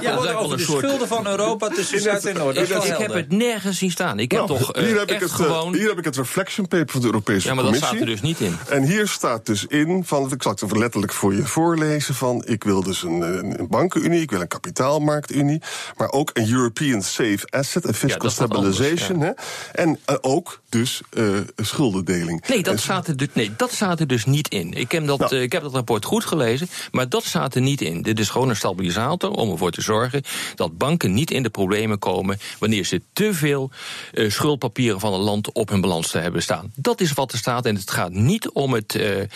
Die 0.00 0.08
er 0.08 0.36
over 0.36 0.56
de 0.56 0.62
schulden 0.62 1.08
van 1.08 1.26
Europa 1.26 1.68
tussen 1.68 2.00
Zuid 2.00 2.24
en 2.24 2.34
Noord. 2.36 2.56
Ik 2.56 2.68
heb 2.98 3.12
het 3.12 3.32
nergens 3.32 3.78
zien 3.78 3.90
staan. 3.90 4.18
Ik 4.18 4.30
heb 4.30 4.46
Nou, 4.46 4.58
toch 4.58 4.72
eh, 4.72 4.84
hier, 4.84 4.94
heb 4.98 5.02
ik 5.02 5.10
echt 5.10 5.20
het, 5.20 5.30
eh, 5.30 5.36
gewoon... 5.36 5.74
hier 5.74 5.88
heb 5.88 5.98
ik 5.98 6.04
het 6.04 6.16
reflection 6.16 6.68
paper 6.68 6.88
van 6.90 7.00
de 7.00 7.06
Europese 7.06 7.48
Ja, 7.48 7.54
maar 7.54 7.64
dat 7.64 7.72
Commissie. 7.72 7.98
staat 7.98 8.08
er 8.08 8.14
dus 8.14 8.22
niet 8.22 8.40
in. 8.40 8.56
En 8.68 8.82
hier 8.82 9.08
staat 9.08 9.46
dus 9.46 9.66
in, 9.66 10.02
van, 10.04 10.32
ik 10.32 10.42
zal 10.42 10.52
het 10.60 10.76
letterlijk 10.76 11.12
voor 11.12 11.34
je 11.34 11.42
voorlezen, 11.46 12.14
van 12.14 12.42
ik 12.46 12.64
wil 12.64 12.82
dus 12.82 13.02
een, 13.02 13.20
een 13.20 13.54
een 13.60 13.68
bankenunie, 13.68 14.20
ik 14.20 14.30
wil 14.30 14.40
een 14.40 14.48
kapitaalmarktunie, 14.60 15.62
maar 15.96 16.10
ook 16.10 16.30
een 16.32 16.50
European 16.52 17.02
Safe 17.02 17.40
Asset 17.50 17.84
en 17.84 17.94
Fiscal 17.94 18.18
anders, 18.20 18.34
Stabilization. 18.34 19.20
hè? 19.20 19.30
En 19.72 19.98
eh, 20.04 20.16
ook 20.20 20.60
dus 20.68 21.00
eh, 21.10 21.24
schuldendeling. 21.56 22.44
Nee 22.48 22.62
dat, 22.62 22.80
staat 22.80 23.08
er, 23.08 23.16
dus- 23.16 23.28
nee, 23.32 23.52
dat 23.56 23.72
staat 23.72 24.00
er 24.00 24.06
dus 24.06 24.24
niet 24.24 24.48
in. 24.48 24.72
Ik 24.72 24.92
heb, 24.92 25.06
dat, 25.06 25.18
Nou. 25.18 25.36
eh, 25.36 25.42
ik 25.42 25.52
heb 25.52 25.62
dat 25.62 25.72
rapport 25.74 26.04
goed 26.04 26.24
gelezen, 26.24 26.68
maar 26.90 27.08
dat 27.08 27.24
staat 27.24 27.54
er 27.54 27.60
niet 27.60 27.80
in. 27.80 28.02
Dit 28.02 28.18
is 28.18 28.28
gewoon 28.28 28.48
een 28.48 28.56
stabilisator 28.56 29.30
om 29.30 29.50
ervoor 29.50 29.70
te 29.70 29.82
zorgen 29.82 30.22
dat 30.54 30.78
banken 30.78 31.14
niet 31.14 31.30
in 31.30 31.42
de 31.42 31.50
problemen 31.50 31.98
komen 31.98 32.38
wanneer 32.58 32.84
ze 32.84 33.02
te 33.12 33.34
veel 33.34 33.70
eh, 34.12 34.30
schuldpapieren 34.30 35.00
van 35.00 35.12
een 35.12 35.20
land 35.20 35.52
op 35.52 35.68
hun 35.68 35.80
balans 35.80 36.08
te 36.10 36.18
hebben 36.18 36.42
staan. 36.42 36.72
Dat 36.74 37.00
is 37.00 37.12
wat 37.12 37.32
er 37.32 37.38
staat 37.38 37.66
en 37.66 37.74
het 37.74 37.90
gaat 37.90 38.12
niet 38.12 38.50
om 38.50 38.72
het, 38.72 38.94
eh, 38.94 39.20
eh, 39.22 39.28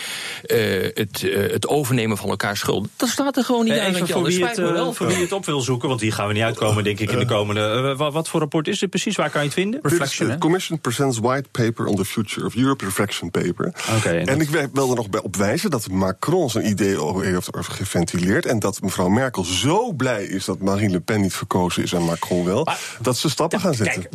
het, 0.95 1.23
eh, 1.23 1.53
het 1.53 1.69
overnemen 1.69 2.17
van 2.17 2.29
elkaar 2.31 2.57
schulden. 2.57 2.91
Dat 2.97 3.09
staat 3.09 3.37
er 3.37 3.45
gewoon 3.45 3.65
niet 3.65 3.75
voor 4.11 4.23
wie, 4.23 4.45
het, 4.47 4.59
eh, 4.59 4.73
wel. 4.73 4.93
voor 4.93 5.07
wie 5.15 5.23
het 5.23 5.33
op 5.33 5.47
wil 5.47 5.61
zoeken, 5.61 5.89
want 5.89 6.01
hier 6.01 6.13
gaan 6.13 6.27
we 6.27 6.33
niet 6.33 6.43
uitkomen, 6.43 6.85
denk 6.85 6.99
ik, 7.01 7.11
in 7.11 7.19
de 7.19 7.25
komende. 7.27 7.61
eh, 7.91 7.97
wa- 7.99 8.11
wat 8.11 8.29
voor 8.29 8.41
rapport 8.41 8.69
is 8.69 8.79
dit 8.79 8.91
precies? 8.91 9.17
Waar 9.17 9.31
kan 9.31 9.41
je 9.41 9.47
het 9.47 9.57
vinden? 9.57 9.81
Dit 9.83 9.93
is 9.93 9.99
Reflection? 9.99 10.39
Commission 10.39 10.81
presents 10.81 11.19
white 11.19 11.49
paper 11.51 11.87
on 11.87 11.97
the 11.97 12.05
future 12.05 12.47
of 12.47 12.55
Europe, 12.55 12.85
reflection 12.85 13.31
paper. 13.31 13.73
Oké, 13.97 14.11
en 14.11 14.41
ik 14.41 14.49
wil 14.73 14.91
er 14.91 14.97
nog 14.97 15.11
bij 15.11 15.21
op 15.21 15.37
wijzen 15.37 15.71
dat 15.71 15.89
Macron 15.91 16.51
zijn 16.51 16.67
idee 16.69 16.97
heeft 17.23 17.49
geventileerd. 17.53 18.47
En 18.47 18.59
dat 18.59 18.83
mevrouw 18.83 19.09
Merkel 19.09 19.45
zo 19.45 19.93
blij 19.93 20.25
is 20.25 20.45
dat 20.45 20.59
Marine 20.59 20.91
Le 20.93 21.01
Pen 21.01 21.21
niet 21.21 21.35
verkozen 21.35 21.83
is 21.83 21.93
en 21.93 22.03
Macron 22.03 22.45
wel. 22.45 22.65
Maar- 22.65 22.79
dat 23.01 23.17
ze 23.19 23.31
stappen 23.31 23.61
gaan 23.61 23.75
zetten. 23.75 24.09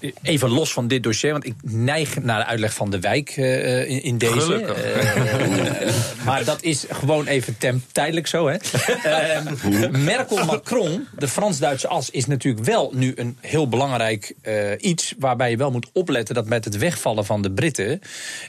Kijk, 0.00 0.14
even 0.22 0.50
los 0.50 0.72
van 0.72 0.88
dit 0.88 1.02
dossier, 1.02 1.32
want 1.32 1.46
ik 1.46 1.54
neig 1.62 2.22
naar 2.22 2.38
de 2.38 2.46
uitleg 2.46 2.74
van 2.74 2.90
de 2.90 3.00
wijk 3.00 3.28
eh, 3.30 3.88
in, 3.90 4.02
in 4.02 4.18
deze. 4.18 4.40
Gelukkig. 4.40 4.76
Eh, 4.82 5.86
eh, 5.88 5.94
maar 6.24 6.44
dat 6.44 6.62
is 6.62 6.84
gewoon 6.90 7.26
even 7.26 7.58
tem 7.58 7.82
tijdelijk 7.92 8.26
zo. 8.26 8.48
Hè. 8.48 8.56
Eh, 9.02 9.40
Merkel-Macron, 10.36 11.06
de 11.18 11.28
Frans-Duitse 11.28 11.88
as, 11.88 12.10
is 12.10 12.26
natuurlijk 12.26 12.64
wel 12.64 12.90
nu 12.94 13.12
een 13.16 13.36
heel 13.40 13.68
belangrijk 13.68 14.34
eh, 14.42 14.54
iets. 14.78 15.14
Waarbij 15.18 15.50
je 15.50 15.56
wel 15.56 15.70
moet 15.70 15.86
opletten 15.92 16.34
dat 16.34 16.46
met 16.46 16.64
het 16.64 16.78
wegvallen 16.78 17.24
van 17.24 17.42
de 17.42 17.50
Britten. 17.52 18.00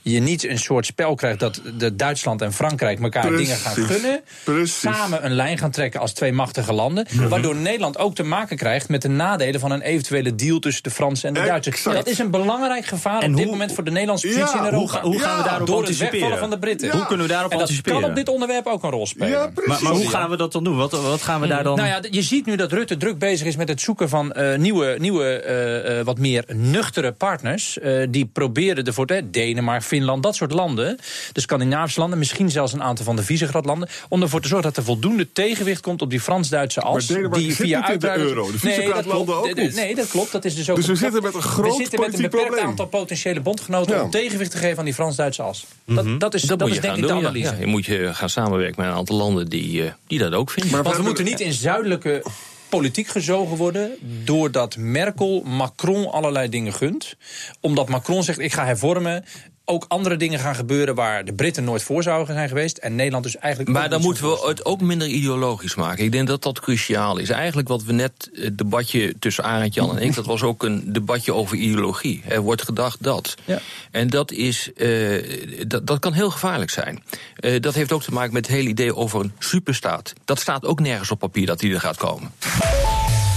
je 0.02 0.20
niet 0.20 0.44
een 0.48 0.60
soort 0.60 0.86
spel 0.86 1.16
krijgt 1.16 1.40
dat 1.40 1.62
de 1.78 1.96
Duitsland 1.96 2.42
en 2.42 2.54
Frankrijk 2.54 3.00
elkaar 3.02 3.28
Precies. 3.28 3.48
dingen 3.48 3.62
gaan 3.62 3.74
gunnen. 3.86 4.22
Precies. 4.44 4.80
Samen 4.80 5.25
een 5.25 5.34
lijn 5.34 5.58
gaan 5.58 5.72
trekken 5.72 6.00
als 6.00 6.12
twee 6.13 6.32
machtige 6.32 6.74
landen. 6.74 7.08
Mhm. 7.12 7.28
Waardoor 7.28 7.56
Nederland 7.56 7.98
ook 7.98 8.16
te 8.16 8.24
maken 8.24 8.58
krijgt 8.58 8.90
met 8.90 9.02
de 9.02 9.10
nadelen 9.10 9.60
van 9.60 9.72
een 9.72 9.82
eventuele 9.82 10.36
deal 10.36 10.60
tussen 10.60 10.84
de 10.84 10.90
Fransen 10.92 11.28
en 11.28 11.34
de 11.34 11.40
Duitsers. 11.50 11.75
Exact. 11.75 11.96
Dat 11.96 12.08
is 12.08 12.20
een 12.20 12.32
belangrijk 12.32 12.86
gevaar 12.86 13.22
En 13.22 13.30
op 13.30 13.36
dit 13.36 13.44
hoe- 13.46 13.54
moment 13.54 13.74
voor 13.74 13.84
de 13.84 13.92
Nederlandse 13.92 14.28
Ja, 14.28 14.34
positie 14.34 14.56
in 14.58 14.63
hoe 14.63 14.72
Europa. 14.74 14.92
ga- 14.94 15.02
hoe 15.02 15.20
gaan 15.20 15.38
we 15.38 15.44
daarop 15.44 15.68
Door 15.68 15.75
het 15.78 15.86
anticiperen? 15.86 16.20
wegvallen 16.20 16.40
van 16.40 16.50
de 16.50 16.60
Britten. 16.60 16.92
Hoe 16.92 17.06
kunnen 17.06 17.25
we 17.25 17.32
daarop 17.32 17.52
en 17.52 17.58
dat 17.58 17.68
anticiperen? 17.68 18.02
kan 18.02 18.10
op 18.10 18.16
dit 18.16 18.30
onderwerp 18.30 18.66
ook 18.68 18.84
een 18.84 18.90
rol 18.90 19.08
spelen. 19.08 19.30
Ja, 19.30 19.48
precies. 19.48 19.68
Maar, 19.68 19.84
maar 19.84 19.92
hoe 20.02 20.10
gaan 20.10 20.30
we 20.30 20.38
dat 20.38 20.52
dan 20.52 20.63
doen? 20.63 20.75
Wat, 20.78 20.92
wat 20.92 21.22
gaan 21.22 21.42
we 21.42 21.48
daar 21.48 21.63
dan... 21.63 21.73
Nou 21.75 21.88
ja, 21.88 22.00
je 22.10 22.22
ziet 22.22 22.46
nu 22.46 22.56
dat 22.56 22.72
Rutte 22.72 22.98
druk 22.98 23.18
bezig 23.20 23.48
is 23.48 23.56
met 23.56 23.68
het 23.68 23.82
zoeken 23.82 24.10
van 24.10 24.32
eh, 24.32 24.58
nieuwe, 24.58 24.96
nieuwe 25.00 25.25
eh, 25.25 26.00
eh, 26.00 26.06
wat 26.06 26.18
meer 26.20 26.44
nuchtere 26.53 27.12
partners. 27.12 27.80
eh, 27.80 28.08
die 28.10 28.25
proberen 28.25 28.84
ervoor 28.86 29.08
te. 29.08 29.22
Denemarken, 29.32 29.84
Finland, 29.88 30.24
dat 30.24 30.36
soort 30.36 30.51
landen. 30.51 30.98
De 31.34 31.42
Scandinavische 31.42 32.00
landen, 32.00 32.20
misschien 32.20 32.51
zelfs 32.51 32.74
een 32.74 32.84
aantal 32.84 33.06
van 33.06 33.15
de 33.15 33.24
Visegrad-landen. 33.24 33.89
Om 34.10 34.22
ervoor 34.22 34.42
te 34.42 34.48
zorgen 34.48 34.68
dat 34.68 34.77
er 34.77 34.84
voldoende 34.84 35.32
tegenwicht 35.32 35.82
komt 35.82 36.01
op 36.01 36.10
die 36.10 36.20
Frans-Duitse 36.20 36.82
as. 36.82 37.08
Die 37.08 37.18
zit 37.18 37.32
via 37.32 37.44
niet 37.46 37.60
in 37.60 37.68
de 37.70 37.84
uitbreiding- 37.86 38.30
euro. 38.30 38.46
De 38.46 38.51
nee, 38.51 38.62
dat 38.62 38.74
Visegrad-landen 38.74 39.36
ook 39.36 39.56
niet. 39.56 39.75
Nee, 39.75 39.96
dat 39.96 40.08
klopt. 40.08 40.32
Dat 40.32 40.46
is 40.46 40.56
dus 40.56 40.70
ook 40.70 40.75
Dus 40.75 40.86
we 40.86 40.96
zitten 40.96 41.24
met 41.24 41.34
een 41.34 41.42
groot 41.42 41.65
We 41.77 41.82
zitten 41.82 42.00
met 42.00 42.13
een 42.13 42.22
beperkt 42.22 42.46
probleem. 42.46 42.65
aantal 42.68 42.86
potentiële 42.88 43.39
bondgenoten. 43.42 43.96
Ja. 43.96 44.03
om 44.03 44.10
tegenwicht 44.10 44.51
te 44.51 44.58
geven 44.58 44.77
aan 44.77 44.86
die 44.86 44.94
Frans-Duitse 44.94 45.42
as. 45.42 45.65
Dat, 45.86 46.20
dat 46.20 46.34
is, 46.34 46.42
dat 46.42 46.60
Dat, 46.60 46.68
is 46.68 46.74
moet 46.74 46.75
je 46.75 46.82
denk 46.82 46.96
ik 46.96 47.01
de 47.01 47.08
doen. 47.08 47.18
ja. 47.22 47.27
analyse. 47.27 47.51
Ja, 47.53 47.60
je 47.60 47.65
moet 47.65 47.86
je 47.86 48.13
gaan 48.13 48.30
samenwerken 48.30 48.75
met 48.82 48.89
een 48.92 48.98
aantal 48.98 49.18
landen 49.18 49.48
die, 49.50 49.84
eh, 49.86 49.92
die 50.08 50.20
dat 50.20 50.34
ook 50.34 50.50
vinden. 50.51 50.72
Maar 50.72 50.84
Want 50.84 50.96
we 50.96 51.01
moeten 51.03 51.24
niet 51.25 51.39
in 51.39 51.53
zuidelijke 51.63 52.24
politiek 52.70 53.08
gezogen 53.08 53.58
worden... 53.58 53.91
doordat 54.25 54.77
Merkel 54.77 55.41
Macron 55.41 56.12
allerlei 56.12 56.50
dingen 56.50 56.74
gunt. 56.74 57.15
Omdat 57.60 57.89
Macron 57.89 58.24
zegt, 58.24 58.39
ik 58.39 58.53
ga 58.53 58.65
hervormen... 58.65 59.25
ook 59.65 59.86
andere 59.88 60.17
dingen 60.17 60.39
gaan 60.39 60.55
gebeuren 60.55 60.96
waar 60.96 61.25
de 61.25 61.34
Britten 61.34 61.63
nooit 61.63 61.84
voor 61.84 62.03
zouden 62.03 62.36
zijn 62.36 62.48
geweest... 62.48 62.77
en 62.77 62.96
Nederland 62.96 63.24
dus 63.24 63.38
eigenlijk 63.38 63.74
Maar 63.74 63.89
dan 63.89 64.01
moeten 64.01 64.24
we 64.24 64.48
het 64.48 64.65
ook 64.65 64.82
minder 64.82 65.08
ideologisch 65.08 65.75
maken. 65.75 66.03
Ik 66.03 66.12
denk 66.12 66.27
dat 66.27 66.43
dat 66.43 66.60
cruciaal 66.60 67.17
is. 67.17 67.29
Eigenlijk 67.29 67.67
wat 67.67 67.84
we 67.84 67.93
net, 67.93 68.29
het 68.34 68.58
debatje 68.58 69.13
tussen 69.20 69.43
Arend 69.43 69.74
Jan 69.74 69.98
en 69.98 70.03
ik... 70.03 70.15
dat 70.15 70.25
was 70.25 70.43
ook 70.43 70.63
een 70.63 70.93
debatje 70.93 71.34
over 71.34 71.58
ideologie. 71.58 72.22
Er 72.27 72.41
wordt 72.41 72.62
gedacht 72.62 73.03
dat. 73.03 73.36
Ja. 73.46 73.60
En 73.91 74.08
dat, 74.08 74.32
is, 74.32 74.74
eh, 74.74 75.67
dat, 75.67 75.88
dat 75.88 76.00
kan 76.00 76.13
heel 76.13 76.32
gevaarlijk 76.32 76.72
zijn. 76.72 77.03
Eh, 77.36 77.62
dat 77.62 77.74
heeft 77.74 77.91
ook 77.91 78.03
te 78.03 78.12
maken 78.12 78.34
met 78.34 78.46
het 78.46 78.55
hele 78.55 78.70
idee 78.70 78.96
over 78.96 79.20
een 79.20 79.34
superstaat. 79.39 80.13
Dat 80.25 80.39
staat 80.39 80.65
ook 80.65 80.79
nergens 80.79 81.12
op 81.12 81.20
papier 81.20 81.46
dat 81.46 81.60
die 81.60 81.74
er 81.74 81.79
gaat 81.79 81.98
komen. 81.98 82.32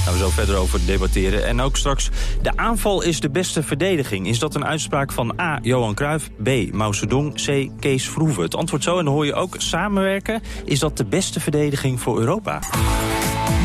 Gaan 0.07 0.15
we 0.15 0.21
zo 0.21 0.31
verder 0.31 0.57
over 0.57 0.87
debatteren. 0.87 1.47
En 1.47 1.61
ook 1.61 1.77
straks, 1.77 2.11
de 2.43 2.57
aanval 2.57 3.03
is 3.03 3.21
de 3.21 3.31
beste 3.31 3.63
verdediging. 3.63 4.27
Is 4.27 4.39
dat 4.39 4.55
een 4.55 4.65
uitspraak 4.65 5.13
van 5.13 5.41
A. 5.41 5.59
Johan 5.63 5.95
Cruijff, 5.95 6.31
B. 6.43 6.49
Mao 6.73 6.93
Zedong, 6.93 7.35
C. 7.45 7.69
Kees 7.81 8.09
Vroeven? 8.09 8.43
Het 8.43 8.55
antwoord 8.55 8.83
zo 8.83 8.99
en 8.99 9.05
dan 9.05 9.15
hoor 9.15 9.27
je 9.27 9.35
ook 9.35 9.55
samenwerken. 9.59 10.43
Is 10.65 10.79
dat 10.79 10.97
de 10.97 11.05
beste 11.05 11.41
verdediging 11.41 12.01
voor 12.01 12.19
Europa? 12.19 12.61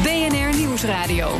BNR 0.04 0.58
Nieuwsradio. 0.58 1.32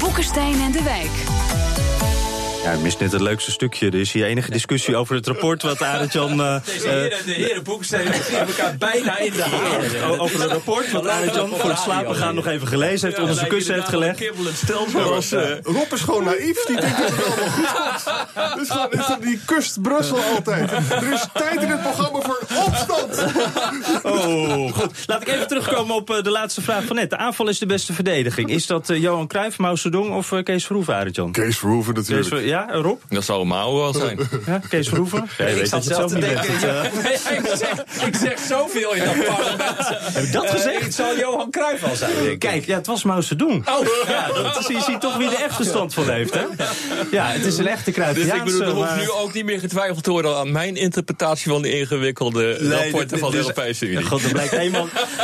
Boekenstein 0.00 0.60
en 0.60 0.72
de 0.72 0.82
Wijk. 0.82 1.41
Ja, 2.62 2.68
hij 2.68 2.78
mist 2.78 2.98
net 3.00 3.12
het 3.12 3.20
leukste 3.20 3.50
stukje. 3.50 3.86
Er 3.86 3.94
is 3.94 4.12
hier 4.12 4.24
enige 4.24 4.50
discussie 4.50 4.96
over 4.96 5.14
het 5.14 5.26
rapport 5.26 5.62
wat 5.62 5.82
Arend-Jan... 5.82 6.40
eh, 6.42 6.56
Deze 6.64 6.88
heren, 6.88 7.18
de 7.26 7.32
heren 7.32 7.62
Boeksteden 7.62 8.14
zien 8.28 8.38
elkaar 8.38 8.76
bijna 8.78 9.18
in 9.18 9.32
de 9.32 9.42
haren. 9.42 10.20
Over 10.20 10.40
het 10.42 10.50
rapport 10.50 10.90
wat 10.92 11.08
Arend-Jan 11.08 11.48
voor 11.48 11.70
het 11.70 11.78
slapen 11.78 12.14
gaan 12.16 12.34
nog 12.34 12.46
even 12.46 12.66
gelezen 12.68 13.08
heeft, 13.08 13.20
onder 13.20 13.34
zijn 13.36 13.48
kussen 13.48 13.74
heeft 13.74 13.88
gelegd. 13.88 14.30
Zoals, 14.92 15.32
eh, 15.32 15.42
Rob 15.62 15.92
is 15.92 16.00
gewoon 16.00 16.24
naïef, 16.24 16.64
die 16.64 16.80
denkt 16.80 16.98
dat 16.98 17.08
het 17.10 17.24
allemaal 17.26 17.48
goed 17.48 17.68
komt. 18.34 18.58
Dus 18.58 18.70
gewoon, 18.70 18.90
is 18.90 19.06
dat- 19.06 19.22
die 19.22 19.40
kust 19.46 19.82
Brussel 19.82 20.18
altijd. 20.34 20.70
Er 20.72 21.12
is 21.12 21.24
tijd 21.34 21.62
in 21.62 21.68
het 21.68 21.82
programma 21.82 22.20
voor 22.20 22.40
opstand. 22.66 23.24
Oh, 24.02 24.72
goed. 24.72 24.92
Laat 25.06 25.22
ik 25.22 25.28
even 25.28 25.46
terugkomen 25.48 25.94
op 25.96 26.10
eh, 26.10 26.22
de 26.22 26.30
laatste 26.30 26.60
vraag 26.60 26.84
van 26.84 26.96
net. 26.96 27.10
De 27.10 27.16
aanval 27.16 27.48
is 27.48 27.58
de 27.58 27.66
beste 27.66 27.92
verdediging. 27.92 28.50
Is 28.50 28.66
dat 28.66 28.90
eh, 28.90 29.00
Johan 29.00 29.26
Cruijff, 29.26 29.58
Mao 29.58 29.76
Zedong 29.76 30.14
of 30.14 30.32
eh, 30.32 30.42
Kees 30.42 30.66
Verhoeven, 30.66 30.94
Arend-Jan? 30.94 31.32
Kees 31.32 31.58
Verhoeven 31.58 31.94
Kees 31.94 32.08
natuurlijk. 32.08 32.50
Ja, 32.52 32.68
Rob? 32.70 33.00
Dat 33.08 33.24
zou 33.24 33.44
Mao 33.44 33.76
wel 33.76 33.92
zijn. 33.94 34.18
Ja, 34.46 34.60
Kees 34.68 34.88
Verhoeven? 34.88 35.28
Ja, 35.38 35.46
je 35.46 35.54
weet 35.54 35.70
dat 35.70 35.84
je 35.84 35.94
het 35.94 35.98
zelf. 35.98 36.12
Dus, 36.12 36.24
eh, 36.64 37.36
ik, 37.38 37.56
zeg, 37.56 38.04
ik 38.06 38.16
zeg 38.16 38.38
zoveel 38.38 38.94
in 38.94 39.04
dat 39.04 39.26
parlement. 39.26 39.88
Heb 39.88 40.22
ik 40.24 40.32
dat 40.32 40.50
gezegd? 40.50 40.82
het 40.82 40.94
zal 40.94 41.16
Johan 41.18 41.50
Cruijff 41.50 41.84
al 41.84 41.96
zijn, 41.96 42.12
denk 42.14 42.26
ik. 42.28 42.38
Kijk, 42.38 42.66
ja, 42.66 42.76
het 42.76 42.86
was 42.86 43.02
Mao 43.02 43.20
Zedong. 43.20 43.68
Oh. 43.68 43.86
Ja, 44.08 44.26
dat 44.42 44.58
is, 44.58 44.66
je 44.66 44.82
ziet 44.86 45.00
toch 45.00 45.16
wie 45.16 45.28
de 45.28 45.36
echte 45.36 45.64
stand 45.64 45.94
van 45.94 46.10
heeft, 46.10 46.34
hè? 46.34 46.44
Ja, 47.10 47.26
het 47.26 47.44
is 47.44 47.58
een 47.58 47.66
echte 47.68 47.84
Dus 47.84 47.94
Cruijffiaanse... 47.94 48.36
ik 48.36 48.44
bedoel, 48.44 48.62
er 48.62 48.70
hoeft 48.72 48.96
nu 48.96 49.10
ook 49.10 49.32
niet 49.32 49.44
meer 49.44 49.58
getwijfeld 49.60 50.04
te 50.04 50.10
worden 50.10 50.36
aan 50.36 50.52
mijn 50.52 50.76
interpretatie 50.76 51.50
van 51.50 51.62
de 51.62 51.78
ingewikkelde 51.78 52.56
Nee, 52.60 52.68
rapporten 52.70 53.08
dit- 53.08 53.18
van 53.18 53.30
de 53.30 53.36
dus- 53.36 53.46
Europese 53.46 53.86
Unie. 53.86 54.04
God, 54.04 54.22
er 54.24 54.30
blijkt 54.32 54.52
één 54.52 54.74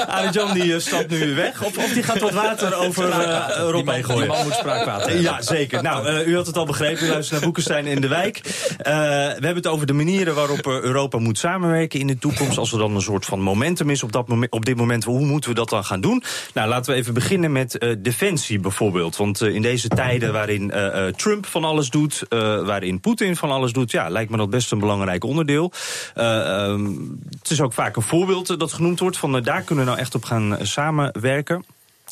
Arend 0.06 0.34
Jan 0.34 0.52
die 0.52 0.74
eh, 0.74 0.80
stapt 0.80 1.10
nu 1.10 1.18
weer 1.18 1.34
weg. 1.34 1.62
Of, 1.62 1.76
of 1.76 1.92
die 1.92 2.02
gaat 2.02 2.20
wat 2.20 2.32
water 2.32 2.74
over 2.74 3.10
eh 3.10 3.70
Rob 3.70 3.88
heen 3.88 4.04
gooien. 4.04 4.20
Die 4.20 4.28
man 4.28 4.42
moet 4.42 4.54
spraakwater 4.54 5.06
hebben. 5.06 5.22
Ja, 5.22 5.42
zeker. 5.42 5.82
Nou, 5.82 6.06
eh, 6.06 6.26
u 6.26 6.36
had 6.36 6.46
het 6.46 6.56
al 6.56 6.66
begrepen. 6.66 7.17
Naar 7.30 7.40
Boekenstein 7.40 7.86
in 7.86 8.00
de 8.00 8.08
Wijk. 8.08 8.40
Eh, 8.78 8.94
we 8.94 9.44
hebben 9.44 9.54
het 9.54 9.66
over 9.66 9.86
de 9.86 9.92
manieren 9.92 10.34
waarop 10.34 10.66
eh, 10.66 10.80
Europa 10.80 11.18
moet 11.18 11.38
samenwerken 11.38 12.00
in 12.00 12.06
de 12.06 12.18
toekomst. 12.18 12.58
Als 12.58 12.72
er 12.72 12.78
dan 12.78 12.94
een 12.94 13.00
soort 13.02 13.24
van 13.24 13.40
momentum 13.40 13.90
is 13.90 14.02
op, 14.02 14.12
dat 14.12 14.26
op 14.50 14.64
dit 14.64 14.76
moment, 14.76 15.04
hoe 15.04 15.24
moeten 15.24 15.50
we 15.50 15.56
dat 15.56 15.68
dan 15.68 15.84
gaan 15.84 16.00
doen? 16.00 16.22
Nou, 16.54 16.68
laten 16.68 16.92
we 16.92 16.98
even 16.98 17.14
beginnen 17.14 17.52
met 17.52 17.78
eh, 17.78 17.94
defensie 17.98 18.60
bijvoorbeeld. 18.60 19.16
Want 19.16 19.40
eh, 19.40 19.54
in 19.54 19.62
deze 19.62 19.88
tijden 19.88 20.32
waarin 20.32 20.70
eh, 20.70 21.06
eh, 21.06 21.14
Trump 21.14 21.46
van 21.46 21.64
alles 21.64 21.90
doet, 21.90 22.22
eh, 22.28 22.38
waarin 22.38 23.00
Poetin 23.00 23.36
van 23.36 23.50
alles 23.50 23.72
doet, 23.72 23.90
ja, 23.90 24.08
lijkt 24.08 24.30
me 24.30 24.36
dat 24.36 24.50
best 24.50 24.72
een 24.72 24.78
belangrijk 24.78 25.24
onderdeel. 25.24 25.72
Eh, 26.14 26.64
ehm, 26.68 26.90
het 27.38 27.50
is 27.50 27.60
ook 27.60 27.72
vaak 27.72 27.96
een 27.96 28.02
voorbeeld 28.02 28.50
eh, 28.50 28.58
dat 28.58 28.72
genoemd 28.72 29.00
wordt 29.00 29.18
van 29.18 29.36
eh, 29.36 29.42
daar 29.42 29.62
kunnen 29.62 29.84
we 29.84 29.90
nou 29.90 30.02
echt 30.02 30.14
op 30.14 30.24
gaan 30.24 30.56
eh, 30.56 30.64
samenwerken. 30.66 31.64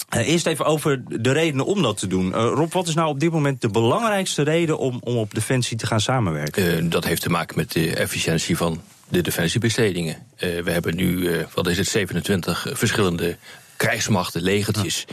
Eh, 0.09 0.29
eerst 0.29 0.47
even 0.47 0.65
over 0.65 1.03
de 1.23 1.33
redenen 1.33 1.67
om 1.67 1.83
dat 1.83 1.99
te 1.99 2.07
doen. 2.07 2.35
Eh, 2.35 2.41
Rob, 2.41 2.73
wat 2.73 2.89
is 2.89 2.95
nou 2.95 3.09
op 3.09 3.21
dit 3.21 3.31
moment 3.31 3.61
de 3.61 3.69
belangrijkste 3.69 4.43
reden 4.43 4.79
om, 4.79 5.01
om 5.01 5.17
op 5.17 5.35
defensie 5.35 5.77
te 5.77 5.87
gaan 5.87 6.01
samenwerken? 6.01 6.77
Eh, 6.77 6.85
dat 6.91 7.05
heeft 7.05 7.23
te 7.23 7.31
maken 7.31 7.57
met 7.57 7.73
de 7.73 7.95
efficiëntie 7.97 8.57
van 8.57 8.83
de 9.09 9.21
defensiebestedingen. 9.21 10.17
We 10.39 10.71
hebben 10.71 10.97
nu, 10.97 11.31
wat 11.55 11.67
is 11.67 11.79
het, 11.79 11.89
27 11.89 12.67
verschillende 12.73 13.37
krijgsmachten, 13.77 14.43
legertjes. 14.43 15.05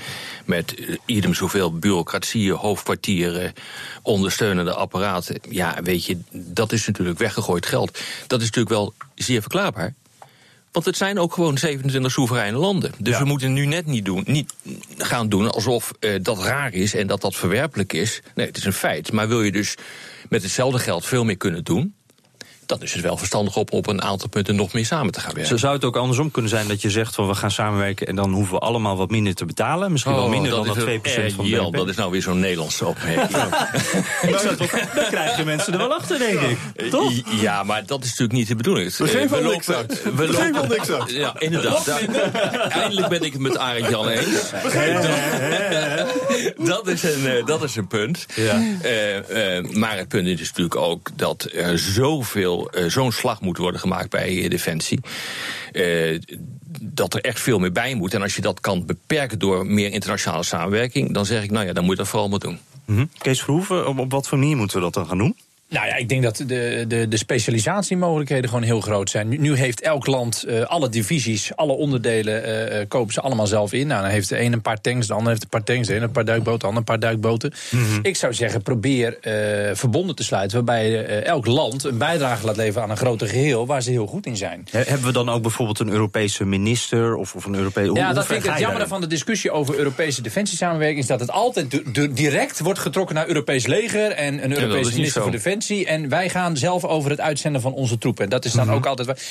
Met 0.45 0.75
idem 1.05 1.33
zoveel 1.33 1.77
bureaucratieën, 1.77 2.55
hoofdkwartieren, 2.55 3.53
ondersteunende 4.01 4.73
apparaten. 4.73 5.39
Ja, 5.49 5.77
weet 5.83 6.05
je, 6.05 6.17
dat 6.31 6.71
is 6.71 6.87
natuurlijk 6.87 7.19
weggegooid 7.19 7.65
geld. 7.65 7.99
Dat 8.27 8.39
is 8.39 8.45
natuurlijk 8.45 8.75
wel 8.75 8.93
zeer 9.15 9.41
verklaarbaar. 9.41 9.93
Want 10.73 10.85
het 10.85 10.97
zijn 10.97 11.19
ook 11.19 11.33
gewoon 11.33 11.57
27 11.57 12.11
soevereine 12.11 12.57
landen. 12.57 12.91
Dus 12.97 13.17
we 13.17 13.25
moeten 13.25 13.53
nu 13.53 13.65
net 13.65 13.85
niet, 13.85 14.05
doen, 14.05 14.23
niet 14.27 14.53
gaan 14.97 15.29
doen 15.29 15.51
alsof 15.51 15.93
eh, 15.99 16.15
dat 16.21 16.39
raar 16.39 16.73
is 16.73 16.95
en 16.95 17.07
dat 17.07 17.21
dat 17.21 17.35
verwerpelijk 17.35 17.93
is. 17.93 18.21
Nee, 18.35 18.45
het 18.47 18.57
is 18.57 18.65
een 18.65 18.73
feit. 18.73 19.11
Maar 19.11 19.27
wil 19.27 19.41
je 19.41 19.51
dus 19.51 19.75
met 20.29 20.41
hetzelfde 20.41 20.79
geld 20.79 21.05
veel 21.05 21.23
meer 21.23 21.37
kunnen 21.37 21.63
doen, 21.63 21.95
dan 22.77 22.87
is 22.87 22.93
het 22.93 23.01
wel 23.01 23.17
verstandig 23.17 23.55
om 23.55 23.65
op 23.69 23.87
een 23.87 24.01
aantal 24.01 24.29
punten 24.29 24.55
nog 24.55 24.73
meer 24.73 24.85
samen 24.85 25.11
te 25.11 25.19
gaan 25.19 25.31
werken. 25.33 25.47
Zo 25.49 25.57
zou 25.57 25.73
het 25.73 25.83
ook 25.83 25.97
andersom 25.97 26.31
kunnen 26.31 26.51
zijn 26.51 26.67
dat 26.67 26.81
je 26.81 26.89
zegt 26.89 27.15
van 27.15 27.27
we 27.27 27.35
gaan 27.35 27.51
samenwerken 27.51 28.07
en 28.07 28.15
dan 28.15 28.31
hoeven 28.33 28.53
we 28.53 28.59
allemaal 28.59 28.97
wat 28.97 29.09
minder 29.09 29.35
te 29.35 29.45
betalen. 29.45 29.91
Misschien 29.91 30.13
wel 30.15 30.29
minder 30.29 30.51
dan 30.51 30.65
dat 30.65 30.77
2% 30.77 30.81
eh, 31.01 31.33
van 31.35 31.45
Jan, 31.45 31.65
BNP. 31.65 31.75
dat 31.77 31.89
is 31.89 31.95
nou 31.95 32.11
weer 32.11 32.21
zo'n 32.21 32.39
Nederlandse 32.39 32.85
opmerking. 32.85 33.31
Ik 34.29 34.37
zou 34.37 34.55
toch- 34.55 34.71
Dan 34.95 35.05
krijgen 35.09 35.45
mensen 35.45 35.73
er 35.73 35.79
wel 35.79 35.93
achter, 35.93 36.17
denk 36.19 36.39
ik. 36.39 36.57
Toch? 36.89 37.11
I- 37.11 37.23
Ja, 37.41 37.63
maar 37.63 37.85
dat 37.85 37.99
is 38.03 38.09
natuurlijk 38.09 38.37
niet 38.37 38.47
de 38.47 38.55
bedoeling. 38.55 38.95
We 38.97 39.07
geven 39.07 39.37
Eh, 39.39 39.45
al 39.45 39.51
niks 39.51 39.67
lopen- 39.67 39.87
uit. 39.89 40.03
We 40.03 40.09
geven 40.27 40.51
lopen- 40.51 40.61
al 40.61 40.67
niks 40.67 40.89
uit. 40.91 41.11
Ja, 41.11 41.35
inderdaad. 41.39 41.85
Daar- 41.85 42.67
eindelijk 42.69 43.07
ben 43.07 43.21
ik 43.21 43.31
het 43.33 43.41
met 43.41 43.57
Arend 43.57 43.89
Jan 43.89 44.07
eens. 44.07 44.51
dat, 46.57 46.87
is 46.87 47.03
een, 47.03 47.27
eh, 47.27 47.45
dat 47.45 47.63
is 47.63 47.75
een 47.75 47.87
punt. 47.87 48.25
Ja. 48.35 48.61
Eh, 48.81 49.57
eh, 49.57 49.65
maar 49.65 49.97
het 49.97 50.07
punt 50.07 50.27
is 50.27 50.39
natuurlijk 50.47 50.75
ook 50.75 51.09
dat 51.15 51.47
er 51.53 51.79
zoveel, 51.79 52.62
eh, 52.71 52.85
zo'n 52.85 53.11
slag 53.11 53.41
moet 53.41 53.57
worden 53.57 53.79
gemaakt 53.79 54.09
bij 54.09 54.47
Defensie. 54.47 54.99
Eh, 55.71 56.19
dat 56.81 57.13
er 57.13 57.21
echt 57.21 57.39
veel 57.39 57.59
meer 57.59 57.71
bij 57.71 57.95
moet. 57.95 58.13
En 58.13 58.21
als 58.21 58.35
je 58.35 58.41
dat 58.41 58.59
kan 58.59 58.85
beperken 58.85 59.39
door 59.39 59.65
meer 59.65 59.91
internationale 59.91 60.43
samenwerking, 60.43 61.13
dan 61.13 61.25
zeg 61.25 61.43
ik, 61.43 61.51
nou 61.51 61.65
ja, 61.65 61.73
dan 61.73 61.83
moet 61.83 61.91
je 61.91 62.01
dat 62.01 62.07
vooral 62.07 62.29
maar 62.29 62.39
doen. 62.39 62.59
Mhm. 62.85 63.05
Kees 63.17 63.41
Verhoeven, 63.41 63.87
op, 63.87 63.99
op 63.99 64.11
wat 64.11 64.27
voor 64.27 64.37
manier 64.37 64.57
moeten 64.57 64.77
we 64.77 64.83
dat 64.83 64.93
dan 64.93 65.07
gaan 65.07 65.17
doen? 65.17 65.35
Nou 65.73 65.87
ja, 65.87 65.95
ik 65.95 66.09
denk 66.09 66.23
dat 66.23 66.37
de, 66.37 66.85
de, 66.87 67.07
de 67.07 67.17
specialisatiemogelijkheden 67.17 68.49
gewoon 68.49 68.63
heel 68.63 68.81
groot 68.81 69.09
zijn. 69.09 69.27
Nu, 69.27 69.37
nu 69.37 69.55
heeft 69.55 69.81
elk 69.81 70.05
land 70.05 70.43
eh, 70.43 70.61
alle 70.61 70.89
divisies, 70.89 71.55
alle 71.55 71.71
onderdelen 71.73 72.43
eh, 72.71 72.85
kopen 72.87 73.13
ze 73.13 73.21
allemaal 73.21 73.47
zelf 73.47 73.73
in. 73.73 73.87
Nou, 73.87 74.01
dan 74.01 74.11
heeft 74.11 74.29
de 74.29 74.39
een 74.39 74.53
een 74.53 74.61
paar 74.61 74.81
tanks, 74.81 75.07
de 75.07 75.13
ander 75.13 75.29
heeft 75.29 75.43
een 75.43 75.49
paar 75.49 75.63
tanks, 75.63 75.87
de 75.87 75.95
een 75.95 76.01
een 76.01 76.11
paar 76.11 76.25
duikboten, 76.25 76.59
de 76.59 76.65
ander 76.65 76.79
een 76.79 76.83
paar 76.83 76.99
duikboten. 76.99 77.53
Ik 78.01 78.15
zou 78.15 78.33
zeggen, 78.33 78.61
probeer 78.61 79.17
verbonden 79.73 80.15
te 80.15 80.23
sluiten 80.23 80.57
waarbij 80.65 81.05
elk 81.23 81.45
land 81.45 81.83
een 81.83 81.97
bijdrage 81.97 82.45
laat 82.45 82.57
leveren 82.57 82.83
aan 82.83 82.89
een 82.89 82.97
groter 82.97 83.27
geheel 83.27 83.65
waar 83.65 83.81
ze 83.81 83.91
heel 83.91 84.07
goed 84.07 84.25
in 84.25 84.37
zijn. 84.37 84.67
He- 84.71 84.79
Hebben 84.83 85.07
we 85.07 85.13
dan 85.13 85.29
ook 85.29 85.41
bijvoorbeeld 85.41 85.79
een 85.79 85.89
Europese 85.89 86.45
minister 86.45 87.15
of, 87.15 87.35
of 87.35 87.45
een 87.45 87.55
Europese... 87.55 87.93
Ja, 87.93 88.05
hoe 88.05 88.13
dat 88.13 88.25
vind 88.25 88.43
ik 88.43 88.49
het 88.49 88.59
jammer 88.59 88.87
van 88.87 89.01
de 89.01 89.07
discussie 89.07 89.51
over 89.51 89.75
Europese 89.77 90.21
defensiesamenwerking. 90.21 90.99
Is 90.99 91.07
dat 91.07 91.19
het 91.19 91.31
altijd 91.31 91.81
direct 92.15 92.59
wordt 92.59 92.79
getrokken 92.79 93.15
naar 93.15 93.27
Europees 93.27 93.67
leger 93.67 94.11
en 94.11 94.43
een 94.43 94.51
Europese 94.61 94.93
minister 94.95 95.21
voor 95.21 95.31
Defensie. 95.31 95.61
En 95.69 96.09
wij 96.09 96.29
gaan 96.29 96.57
zelf 96.57 96.83
over 96.85 97.09
het 97.09 97.19
uitzenden 97.19 97.61
van 97.61 97.73
onze 97.73 97.97
troepen. 97.97 98.29
Dat 98.29 98.45
is 98.45 98.51
dan 98.51 98.65
Mhm. 98.65 98.75
ook 98.75 98.85
altijd. 98.85 99.23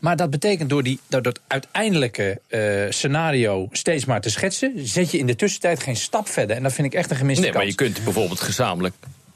Maar 0.00 0.16
dat 0.16 0.30
betekent 0.30 0.70
door, 0.70 0.82
die, 0.82 1.00
door 1.08 1.22
dat 1.22 1.40
uiteindelijke 1.46 2.40
eh, 2.48 2.60
scenario 2.88 3.68
steeds 3.72 4.04
maar 4.04 4.20
te 4.20 4.30
schetsen, 4.30 4.72
zet 4.76 5.10
je 5.10 5.18
in 5.18 5.26
de 5.26 5.36
tussentijd 5.36 5.82
geen 5.82 5.96
stap 5.96 6.28
verder. 6.28 6.56
En 6.56 6.62
dat 6.62 6.72
vind 6.72 6.86
ik 6.86 6.94
echt 6.94 7.10
een 7.10 7.16
gemiste 7.16 7.42
Nee, 7.42 7.52
maar 7.52 7.60
kans. 7.60 7.74
je 7.74 7.84
kunt 7.84 8.04
bijvoorbeeld 8.04 8.40
gezamenlijk 8.40 8.94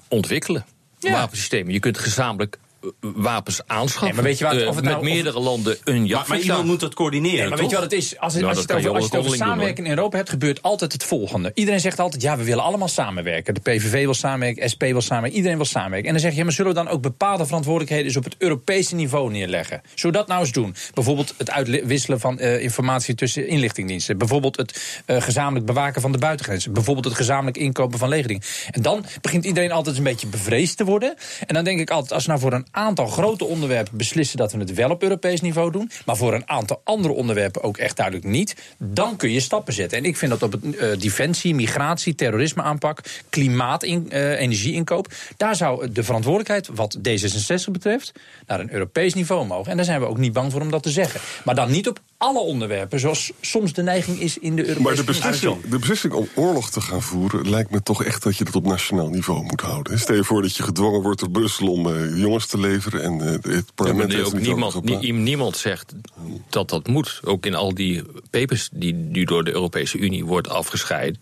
ontwikkelen. 0.08 0.64
Ja. 0.98 1.12
Wapensystemen. 1.12 1.72
Je 1.72 1.78
kunt 1.80 1.98
gezamenlijk 1.98 2.58
wapens 3.00 3.60
aanschaffen. 3.66 4.04
Nee, 4.06 4.14
maar 4.14 4.24
weet 4.24 4.38
je 4.38 4.44
wat, 4.44 4.54
Eh, 4.54 4.60
of 4.68 4.74
het 4.74 4.84
met 4.84 4.84
nou- 4.84 4.96
of- 5.06 5.12
meerdere 5.12 5.40
landen 5.40 5.76
een 5.84 6.06
Maar, 6.08 6.24
maar 6.28 6.38
iemand 6.38 6.64
moet 6.64 6.80
dat 6.80 6.94
coördineren, 6.94 7.48
maar 7.48 7.58
weet 7.58 7.68
je 7.70 7.74
wat 7.74 7.84
het 7.84 7.92
is? 7.92 8.18
Als, 8.18 8.32
het- 8.32 8.42
Nou, 8.42 8.54
als 8.54 8.64
je 8.66 8.72
het 8.72 8.76
over, 8.76 8.90
je 8.90 8.94
als 8.94 8.98
je 8.98 9.04
het 9.04 9.04
over 9.04 9.16
onderling 9.18 9.38
doen, 9.38 9.48
samenwerking 9.48 9.86
in 9.86 9.92
Europa 9.92 10.16
hebt, 10.16 10.30
gebeurt 10.30 10.62
altijd 10.62 10.92
het 10.92 11.04
volgende. 11.04 11.50
Iedereen 11.54 11.80
zegt 11.80 11.98
altijd, 12.00 12.22
ja, 12.22 12.36
we 12.36 12.44
willen 12.44 12.64
allemaal 12.64 12.88
samenwerken. 12.88 13.54
De 13.54 13.60
PVV 13.60 13.92
wil 14.04 14.14
samenwerken, 14.14 14.68
SP 14.72 14.80
wil 14.82 15.00
samenwerken, 15.00 15.36
iedereen 15.36 15.56
wil 15.56 15.66
samenwerken. 15.66 16.06
En 16.06 16.12
dan 16.12 16.22
zeg 16.22 16.30
je, 16.32 16.38
ja, 16.38 16.44
maar 16.44 16.52
zullen 16.52 16.72
we 16.74 16.78
dan 16.82 16.88
ook 16.88 17.02
bepaalde 17.02 17.44
verantwoordelijkheden 17.46 18.06
eens 18.06 18.16
op 18.16 18.24
het 18.24 18.34
Europese 18.38 18.94
niveau 18.94 19.30
neerleggen? 19.30 19.82
Zullen 19.94 20.12
we 20.14 20.18
dat 20.20 20.28
nou 20.28 20.40
eens 20.40 20.52
doen? 20.52 20.74
Bijvoorbeeld 20.94 21.34
het 21.38 21.50
uitwisselen 21.50 22.20
van 22.20 22.38
eh, 22.38 22.62
informatie 22.62 23.14
tussen 23.14 23.48
inlichtingdiensten. 23.48 24.18
Bijvoorbeeld 24.18 24.56
het 24.56 25.02
eh, 25.06 25.22
gezamenlijk 25.22 25.66
bewaken 25.66 26.00
van 26.00 26.12
de 26.12 26.18
buitengrenzen. 26.18 26.72
Bijvoorbeeld 26.72 27.04
het 27.06 27.14
gezamenlijk 27.14 27.56
inkopen 27.56 27.98
van 27.98 28.08
legeringen. 28.08 28.42
En 28.70 28.82
dan 28.82 29.04
begint 29.20 29.44
iedereen 29.44 29.72
altijd 29.72 29.96
een 29.96 30.02
beetje 30.02 30.26
bevreesd 30.26 30.76
te 30.76 30.84
worden. 30.84 31.14
En 31.46 31.54
dan 31.54 31.64
denk 31.64 31.80
ik 31.80 31.90
altijd, 31.90 32.12
als 32.12 32.26
nou 32.26 32.40
voor 32.40 32.52
een 32.52 32.66
aantal 32.70 33.06
grote 33.06 33.44
onderwerpen 33.44 33.96
beslissen 33.96 34.38
dat 34.38 34.52
we 34.52 34.58
het 34.58 34.74
wel 34.74 34.90
op 34.90 35.02
Europees 35.02 35.40
niveau 35.40 35.72
doen, 35.72 35.90
maar 36.06 36.16
voor 36.16 36.34
een 36.34 36.48
aantal 36.48 36.80
andere 36.84 37.14
onderwerpen 37.14 37.62
ook 37.62 37.76
echt 37.76 37.96
duidelijk 37.96 38.26
niet, 38.26 38.74
dan 38.78 39.16
kun 39.16 39.30
je 39.30 39.40
stappen 39.40 39.72
zetten. 39.72 39.98
En 39.98 40.04
ik 40.04 40.16
vind 40.16 40.30
dat 40.30 40.42
op 40.42 40.52
het 40.52 40.76
eh, 40.76 40.88
defensie, 40.98 41.54
migratie, 41.54 42.14
terrorisme 42.14 42.62
aanpak, 42.62 43.00
klimaat, 43.28 43.82
in, 43.82 44.10
eh, 44.10 44.40
energieinkoop, 44.40 45.12
daar 45.36 45.56
zou 45.56 45.92
de 45.92 46.02
verantwoordelijkheid, 46.02 46.68
wat 46.74 46.98
D66 46.98 47.70
betreft, 47.70 48.12
naar 48.46 48.60
een 48.60 48.72
Europees 48.72 49.14
niveau 49.14 49.46
mogen. 49.46 49.70
En 49.70 49.76
daar 49.76 49.86
zijn 49.86 50.00
we 50.00 50.06
ook 50.06 50.18
niet 50.18 50.32
bang 50.32 50.52
voor 50.52 50.60
om 50.60 50.70
dat 50.70 50.82
te 50.82 50.90
zeggen. 50.90 51.20
Maar 51.44 51.54
dan 51.54 51.70
niet 51.70 51.88
op 51.88 52.00
alle 52.20 52.38
onderwerpen, 52.40 53.00
zoals 53.00 53.32
soms 53.40 53.72
de 53.72 53.82
neiging 53.82 54.20
is 54.20 54.38
in 54.38 54.56
de 54.56 54.62
Europese 54.62 54.82
Maar 54.82 54.94
de 54.94 55.00
Unie. 55.00 55.12
beslissing, 55.20 55.60
de 55.70 55.78
beslissing 55.78 56.12
om 56.12 56.28
oorlog 56.34 56.70
te 56.70 56.80
gaan 56.80 57.02
voeren 57.02 57.50
lijkt 57.50 57.70
me 57.70 57.82
toch 57.82 58.04
echt 58.04 58.22
dat 58.22 58.36
je 58.36 58.44
dat 58.44 58.54
op 58.56 58.64
nationaal 58.66 59.08
niveau 59.08 59.42
moet 59.42 59.60
houden. 59.60 59.98
Stel 59.98 60.14
je 60.14 60.24
voor 60.24 60.42
dat 60.42 60.56
je 60.56 60.62
gedwongen 60.62 61.02
wordt 61.02 61.20
door 61.20 61.30
Brussel 61.30 61.68
om 61.72 61.86
eh, 61.94 62.16
jongens 62.20 62.46
te 62.46 62.58
leveren 62.58 63.02
en 63.02 63.20
eh, 63.20 63.52
het 63.54 63.74
parlement 63.74 64.10
er 64.10 64.16
heeft 64.16 64.26
ook 64.28 64.32
er 64.34 64.38
niet 64.40 64.48
niemand, 64.48 64.84
nie- 64.84 65.12
niemand 65.12 65.56
zegt 65.56 65.94
dat 66.48 66.68
dat 66.70 66.86
moet. 66.86 67.20
Ook 67.24 67.46
in 67.46 67.54
al 67.54 67.74
die 67.74 68.02
papers 68.30 68.68
die 68.72 68.92
nu 68.94 69.24
door 69.24 69.44
de 69.44 69.52
Europese 69.52 69.98
Unie 69.98 70.24
wordt 70.24 70.48
afgescheiden. 70.48 71.20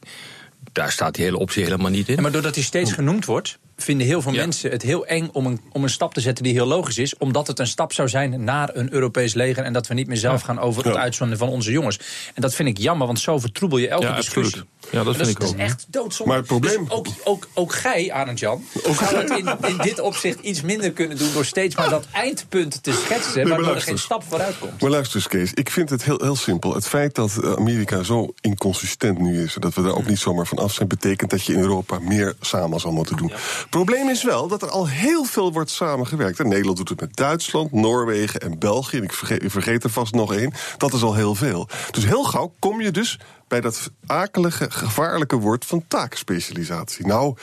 Daar 0.72 0.92
staat 0.92 1.14
die 1.14 1.24
hele 1.24 1.38
optie 1.38 1.64
helemaal 1.64 1.90
niet 1.90 2.08
in. 2.08 2.14
Ja, 2.14 2.20
maar 2.20 2.32
doordat 2.32 2.54
hij 2.54 2.64
steeds 2.64 2.92
genoemd 2.92 3.24
wordt, 3.24 3.58
vinden 3.83 4.07
heel 4.07 4.23
veel 4.23 4.33
Ja. 4.33 4.38
mensen 4.41 4.71
het 4.71 4.83
heel 4.83 5.07
eng 5.07 5.29
om 5.33 5.47
een, 5.47 5.61
om 5.73 5.83
een 5.83 5.91
stap 5.91 6.14
te 6.14 6.21
zetten 6.21 6.45
die 6.45 6.53
heel 6.53 6.67
logisch 6.67 6.99
is. 6.99 7.17
Omdat 7.17 7.47
het 7.47 7.59
een 7.59 7.67
stap 7.67 7.93
zou 7.93 8.09
zijn 8.09 8.45
naar 8.45 8.71
een 8.73 8.93
Europees 8.93 9.35
leger. 9.35 9.64
En 9.64 9.73
dat 9.73 9.87
we 9.87 9.95
niet 9.95 10.07
meer 10.07 10.17
zelf 10.17 10.43
gaan 10.43 10.59
over 10.59 10.85
het 10.85 10.95
Ja. 10.95 11.01
uitzonden 11.01 11.38
van 11.38 11.49
onze 11.49 11.71
jongens. 11.71 11.99
En 12.35 12.43
dat 12.43 12.55
vind 12.55 12.69
ik 12.69 12.79
jammer, 12.79 13.07
want 13.07 13.21
zo 13.21 13.38
vertroebel 13.38 13.79
je 13.79 13.88
elke 13.88 14.07
Ja, 14.07 14.17
discussie. 14.17 14.45
absoluut. 14.45 14.67
Ja, 14.91 15.05
dat 15.05 15.17
vind 15.17 15.27
is, 15.29 15.35
ik 15.35 15.43
ook. 15.43 15.49
Dat 15.49 15.59
is 15.59 15.64
echt 15.64 15.87
doodzonde. 15.88 16.27
Maar 16.33 16.37
het 16.41 16.47
probleem- 16.47 16.85
Dus 16.85 16.93
ook, 16.93 17.07
ook, 17.25 17.49
ook 17.55 17.73
gij, 17.75 18.12
Arend 18.12 18.38
Jan, 18.38 18.64
zou 18.83 19.17
het 19.17 19.31
in, 19.31 19.69
in 19.69 19.77
dit 19.83 20.01
opzicht 20.01 20.41
iets 20.41 20.61
minder 20.62 20.93
kunnen 20.93 21.17
doen... 21.19 21.33
door 21.33 21.45
steeds 21.45 21.77
maar 21.77 21.91
dat 21.91 22.07
eindpunt 22.12 22.83
te 22.83 22.93
schetsen... 22.93 23.49
maar 23.49 23.57
waardoor 23.57 23.75
er 23.75 23.83
geen 23.83 23.99
stap 23.99 24.25
vooruit 24.29 24.59
komt. 24.59 24.81
Maar 24.81 24.91
luister 24.91 25.17
eens, 25.17 25.29
Kees. 25.29 25.53
Ik 25.55 25.71
vind 25.71 25.91
het 25.91 26.05
heel, 26.05 26.19
heel 26.23 26.37
simpel. 26.37 26.75
Het 26.75 26.87
feit 26.88 27.14
dat 27.14 27.37
eh, 27.43 27.53
Amerika 27.53 28.03
zo 28.03 28.35
inconsistent 28.41 29.19
nu 29.19 29.43
is... 29.43 29.55
en 29.55 29.61
dat 29.61 29.75
we 29.75 29.83
daar 29.83 29.95
ook 29.97 30.07
niet 30.07 30.19
zomaar 30.19 30.47
van 30.47 30.59
af 30.59 30.73
zijn... 30.73 30.88
betekent 30.88 31.31
dat 31.31 31.45
je 31.45 31.53
in 31.53 31.61
Europa 31.61 31.99
meer 31.99 32.35
samen 32.41 32.81
zal 32.81 32.93
moeten 32.93 33.17
doen. 33.17 33.33
Probleem 33.70 34.09
is 34.09 34.22
wel 34.22 34.48
dat 34.48 34.62
er 34.62 34.70
al 34.70 34.88
heel 34.88 35.24
veel 35.24 35.52
wordt 35.52 35.70
samengewerkt. 35.70 36.40
En 36.40 36.48
Nederland 36.48 36.76
doet 36.76 36.88
het 36.88 37.00
met 37.00 37.16
Duitsland, 37.16 37.72
Noorwegen 37.72 38.40
en 38.40 38.59
België. 38.59 38.96
En 38.96 39.02
ik 39.02 39.12
vergeet, 39.12 39.42
ik 39.42 39.50
vergeet 39.50 39.85
er 39.85 39.90
vast 39.90 40.14
nog 40.14 40.35
één. 40.35 40.52
Dat 40.76 40.92
is 40.92 41.02
al 41.02 41.14
heel 41.14 41.35
veel. 41.35 41.68
Dus 41.90 42.04
heel 42.04 42.24
gauw 42.24 42.54
kom 42.59 42.81
je 42.81 42.90
dus 42.90 43.18
bij 43.48 43.61
dat 43.61 43.90
akelige, 44.06 44.70
gevaarlijke 44.70 45.37
woord 45.37 45.64
van 45.64 45.84
taakspecialisatie. 45.88 47.06
Nou, 47.06 47.37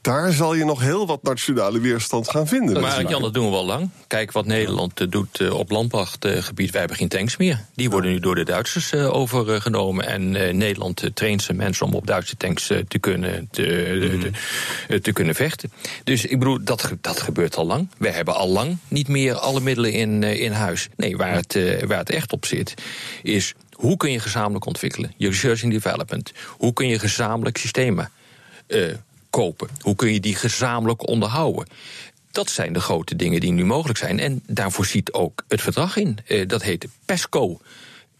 daar 0.00 0.32
zal 0.32 0.54
je 0.54 0.64
nog 0.64 0.80
heel 0.80 1.06
wat 1.06 1.22
nationale 1.22 1.80
weerstand 1.80 2.30
gaan 2.30 2.46
vinden. 2.46 2.80
Maar 2.80 3.08
Jan, 3.08 3.22
dat 3.22 3.34
doen 3.34 3.50
we 3.50 3.56
al 3.56 3.64
lang. 3.64 3.90
Kijk 4.06 4.32
wat 4.32 4.46
Nederland 4.46 5.00
eh, 5.00 5.06
doet 5.10 5.40
eh, 5.40 5.54
op 5.54 5.70
landmachtgebied. 5.70 6.70
Wij 6.70 6.80
hebben 6.80 6.96
geen 6.98 7.08
tanks 7.08 7.36
meer. 7.36 7.64
Die 7.74 7.90
worden 7.90 8.10
nu 8.10 8.20
door 8.20 8.34
de 8.34 8.44
Duitsers 8.44 8.92
eh, 8.92 9.14
overgenomen. 9.14 10.06
En 10.06 10.30
Nederland 10.56 11.10
traint 11.14 11.42
zijn 11.42 11.56
mensen 11.56 11.86
om 11.86 11.94
op 11.94 12.06
Duitse 12.06 12.36
tanks 12.36 12.66
te, 12.66 12.98
kunnen, 12.98 13.48
te, 13.50 14.30
te, 14.88 15.00
te 15.00 15.12
kunnen 15.12 15.34
vechten. 15.34 15.72
Dus 16.04 16.24
ik 16.24 16.38
bedoel, 16.38 16.58
dat, 16.64 16.92
dat 17.00 17.20
gebeurt 17.20 17.56
al 17.56 17.66
lang. 17.66 17.88
Wij 17.98 18.12
hebben 18.12 18.34
al 18.34 18.48
lang 18.48 18.78
niet 18.88 19.08
meer 19.08 19.34
alle 19.34 19.60
middelen 19.60 19.92
in, 19.92 20.22
in 20.22 20.52
huis. 20.52 20.88
Nee, 20.96 21.16
waar 21.16 21.34
het, 21.34 21.58
waar 21.86 21.98
het 21.98 22.10
echt 22.10 22.32
op 22.32 22.46
zit, 22.46 22.74
is 23.22 23.54
hoe 23.78 23.96
kun 23.96 24.10
je 24.12 24.20
gezamenlijk 24.20 24.66
ontwikkelen? 24.66 25.12
Je 25.16 25.28
research 25.28 25.62
and 25.62 25.72
development. 25.72 26.32
Hoe 26.46 26.72
kun 26.72 26.88
je 26.88 26.98
gezamenlijk 26.98 27.56
systemen 27.56 28.10
eh, 28.66 28.94
kopen? 29.30 29.68
Hoe 29.80 29.94
kun 29.94 30.12
je 30.12 30.20
die 30.20 30.34
gezamenlijk 30.34 31.08
onderhouden? 31.08 31.66
Dat 32.30 32.50
zijn 32.50 32.72
de 32.72 32.80
grote 32.80 33.16
dingen 33.16 33.40
die 33.40 33.52
nu 33.52 33.64
mogelijk 33.64 33.98
zijn. 33.98 34.18
En 34.18 34.42
daarvoor 34.46 34.86
ziet 34.86 35.12
ook 35.12 35.44
het 35.48 35.60
verdrag 35.60 35.96
in. 35.96 36.18
Eh, 36.26 36.48
dat 36.48 36.62
heet 36.62 36.86
PESCO. 37.04 37.60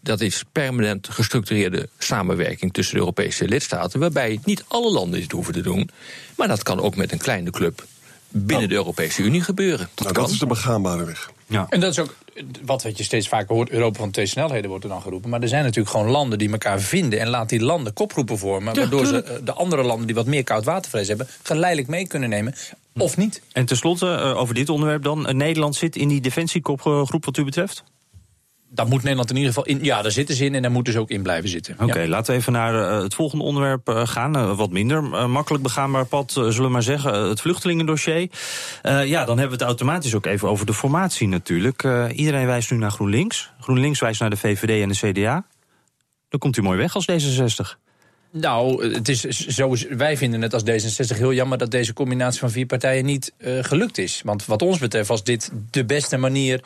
Dat 0.01 0.21
is 0.21 0.43
permanent 0.51 1.09
gestructureerde 1.09 1.89
samenwerking 1.97 2.73
tussen 2.73 2.93
de 2.93 2.99
Europese 2.99 3.47
lidstaten. 3.47 3.99
Waarbij 3.99 4.39
niet 4.43 4.63
alle 4.67 4.91
landen 4.91 5.19
dit 5.19 5.31
hoeven 5.31 5.53
te 5.53 5.61
doen. 5.61 5.89
Maar 6.37 6.47
dat 6.47 6.63
kan 6.63 6.79
ook 6.81 6.95
met 6.95 7.11
een 7.11 7.17
kleine 7.17 7.49
club 7.49 7.85
binnen 8.29 8.69
de 8.69 8.75
Europese 8.75 9.21
Unie 9.21 9.41
gebeuren. 9.41 9.89
Dat 9.93 10.03
Nou, 10.03 10.13
kan. 10.13 10.23
dat 10.23 10.33
is 10.33 10.39
de 10.39 10.45
begaanbare 10.45 11.05
weg. 11.05 11.31
Ja. 11.49 11.65
En 11.69 11.79
dat 11.79 11.91
is 11.91 11.99
ook 11.99 12.15
wat, 12.65 12.83
wat 12.83 12.97
je 12.97 13.03
steeds 13.03 13.27
vaker 13.27 13.55
hoort. 13.55 13.69
Europa 13.69 13.99
van 13.99 14.11
twee 14.11 14.25
snelheden 14.25 14.69
wordt 14.69 14.83
er 14.83 14.89
dan 14.89 15.01
geroepen. 15.01 15.29
Maar 15.29 15.41
er 15.41 15.47
zijn 15.47 15.63
natuurlijk 15.63 15.95
gewoon 15.95 16.09
landen 16.11 16.37
die 16.37 16.51
elkaar 16.51 16.79
vinden. 16.79 17.19
En 17.19 17.27
laat 17.27 17.49
die 17.49 17.61
landen 17.61 17.93
kopgroepen 17.93 18.37
vormen. 18.37 18.73
Ja, 18.73 18.79
waardoor 18.79 19.05
ze 19.05 19.11
tuurlijk. 19.11 19.27
eh, 19.39 19.45
de 19.45 19.53
andere 19.53 19.83
landen 19.83 20.05
die 20.07 20.15
wat 20.15 20.25
meer 20.25 20.43
koudwatervrees 20.43 21.07
hebben. 21.07 21.27
geleidelijk 21.43 21.87
mee 21.87 22.07
kunnen 22.07 22.29
nemen. 22.29 22.55
Of 22.97 23.17
niet. 23.17 23.41
En 23.51 23.65
tenslotte, 23.65 24.15
eh, 24.15 24.37
over 24.37 24.53
dit 24.55 24.69
onderwerp 24.69 25.03
dan. 25.03 25.27
Eh, 25.27 25.33
Nederland 25.33 25.75
zit 25.75 25.95
in 25.95 26.07
die 26.07 26.21
defensiekopgroep 26.21 27.25
wat 27.25 27.37
u 27.37 27.43
betreft? 27.43 27.83
Daar 28.71 28.87
moet 28.87 29.01
Nederland 29.03 29.29
in 29.29 29.35
ieder 29.35 29.53
geval 29.53 29.67
in. 29.69 29.83
Ja, 29.83 30.01
daar 30.01 30.11
zitten 30.11 30.35
ze 30.35 30.45
in 30.45 30.55
en 30.55 30.61
daar 30.61 30.71
moeten 30.71 30.93
ze 30.93 30.99
ook 30.99 31.09
in 31.09 31.21
blijven 31.23 31.49
zitten. 31.49 31.75
Oké, 31.79 31.99
Ja. 31.99 32.07
laten 32.07 32.33
we 32.33 32.39
even 32.39 32.53
naar 32.53 32.89
eh, 32.89 33.01
het 33.01 33.13
volgende 33.13 33.43
onderwerp 33.43 33.89
eh, 33.89 34.07
gaan. 34.07 34.35
Eh, 34.35 34.57
wat 34.57 34.69
minder 34.71 35.03
makkelijk 35.29 35.63
begaanbaar 35.63 36.05
pad, 36.05 36.31
zullen 36.31 36.61
we 36.61 36.69
maar 36.69 36.83
zeggen. 36.83 37.13
Het 37.13 37.41
vluchtelingendossier. 37.41 38.29
Ja, 38.83 39.25
dan 39.25 39.37
hebben 39.37 39.45
we 39.45 39.51
het 39.51 39.61
automatisch 39.61 40.15
ook 40.15 40.25
even 40.25 40.49
over 40.49 40.65
de 40.65 40.73
formatie 40.73 41.27
natuurlijk. 41.27 41.83
Iedereen 42.13 42.45
wijst 42.45 42.71
nu 42.71 42.77
naar 42.77 42.91
GroenLinks. 42.91 43.51
GroenLinks 43.59 43.99
wijst 43.99 44.19
naar 44.19 44.29
de 44.29 44.37
VVD 44.37 44.81
en 44.81 44.89
de 44.89 45.11
CDA. 45.11 45.45
Dan 46.29 46.39
komt 46.39 46.57
u 46.57 46.61
mooi 46.61 46.77
weg 46.77 46.95
als 46.95 47.07
D66. 47.11 47.88
Nou, 48.31 48.93
het 48.93 49.09
is 49.09 49.21
zo, 49.27 49.75
wij 49.89 50.17
vinden 50.17 50.41
het 50.41 50.53
als 50.53 50.63
D66 50.63 51.17
heel 51.17 51.33
jammer 51.33 51.57
dat 51.57 51.71
deze 51.71 51.93
combinatie 51.93 52.39
van 52.39 52.51
vier 52.51 52.65
partijen 52.65 53.05
niet 53.05 53.33
eh, 53.37 53.53
gelukt 53.61 53.97
is. 53.97 54.21
Want 54.23 54.45
wat 54.45 54.61
ons 54.61 54.77
betreft 54.79 55.07
was 55.07 55.23
dit 55.23 55.51
de 55.71 55.85
beste 55.85 56.17
manier 56.17 56.61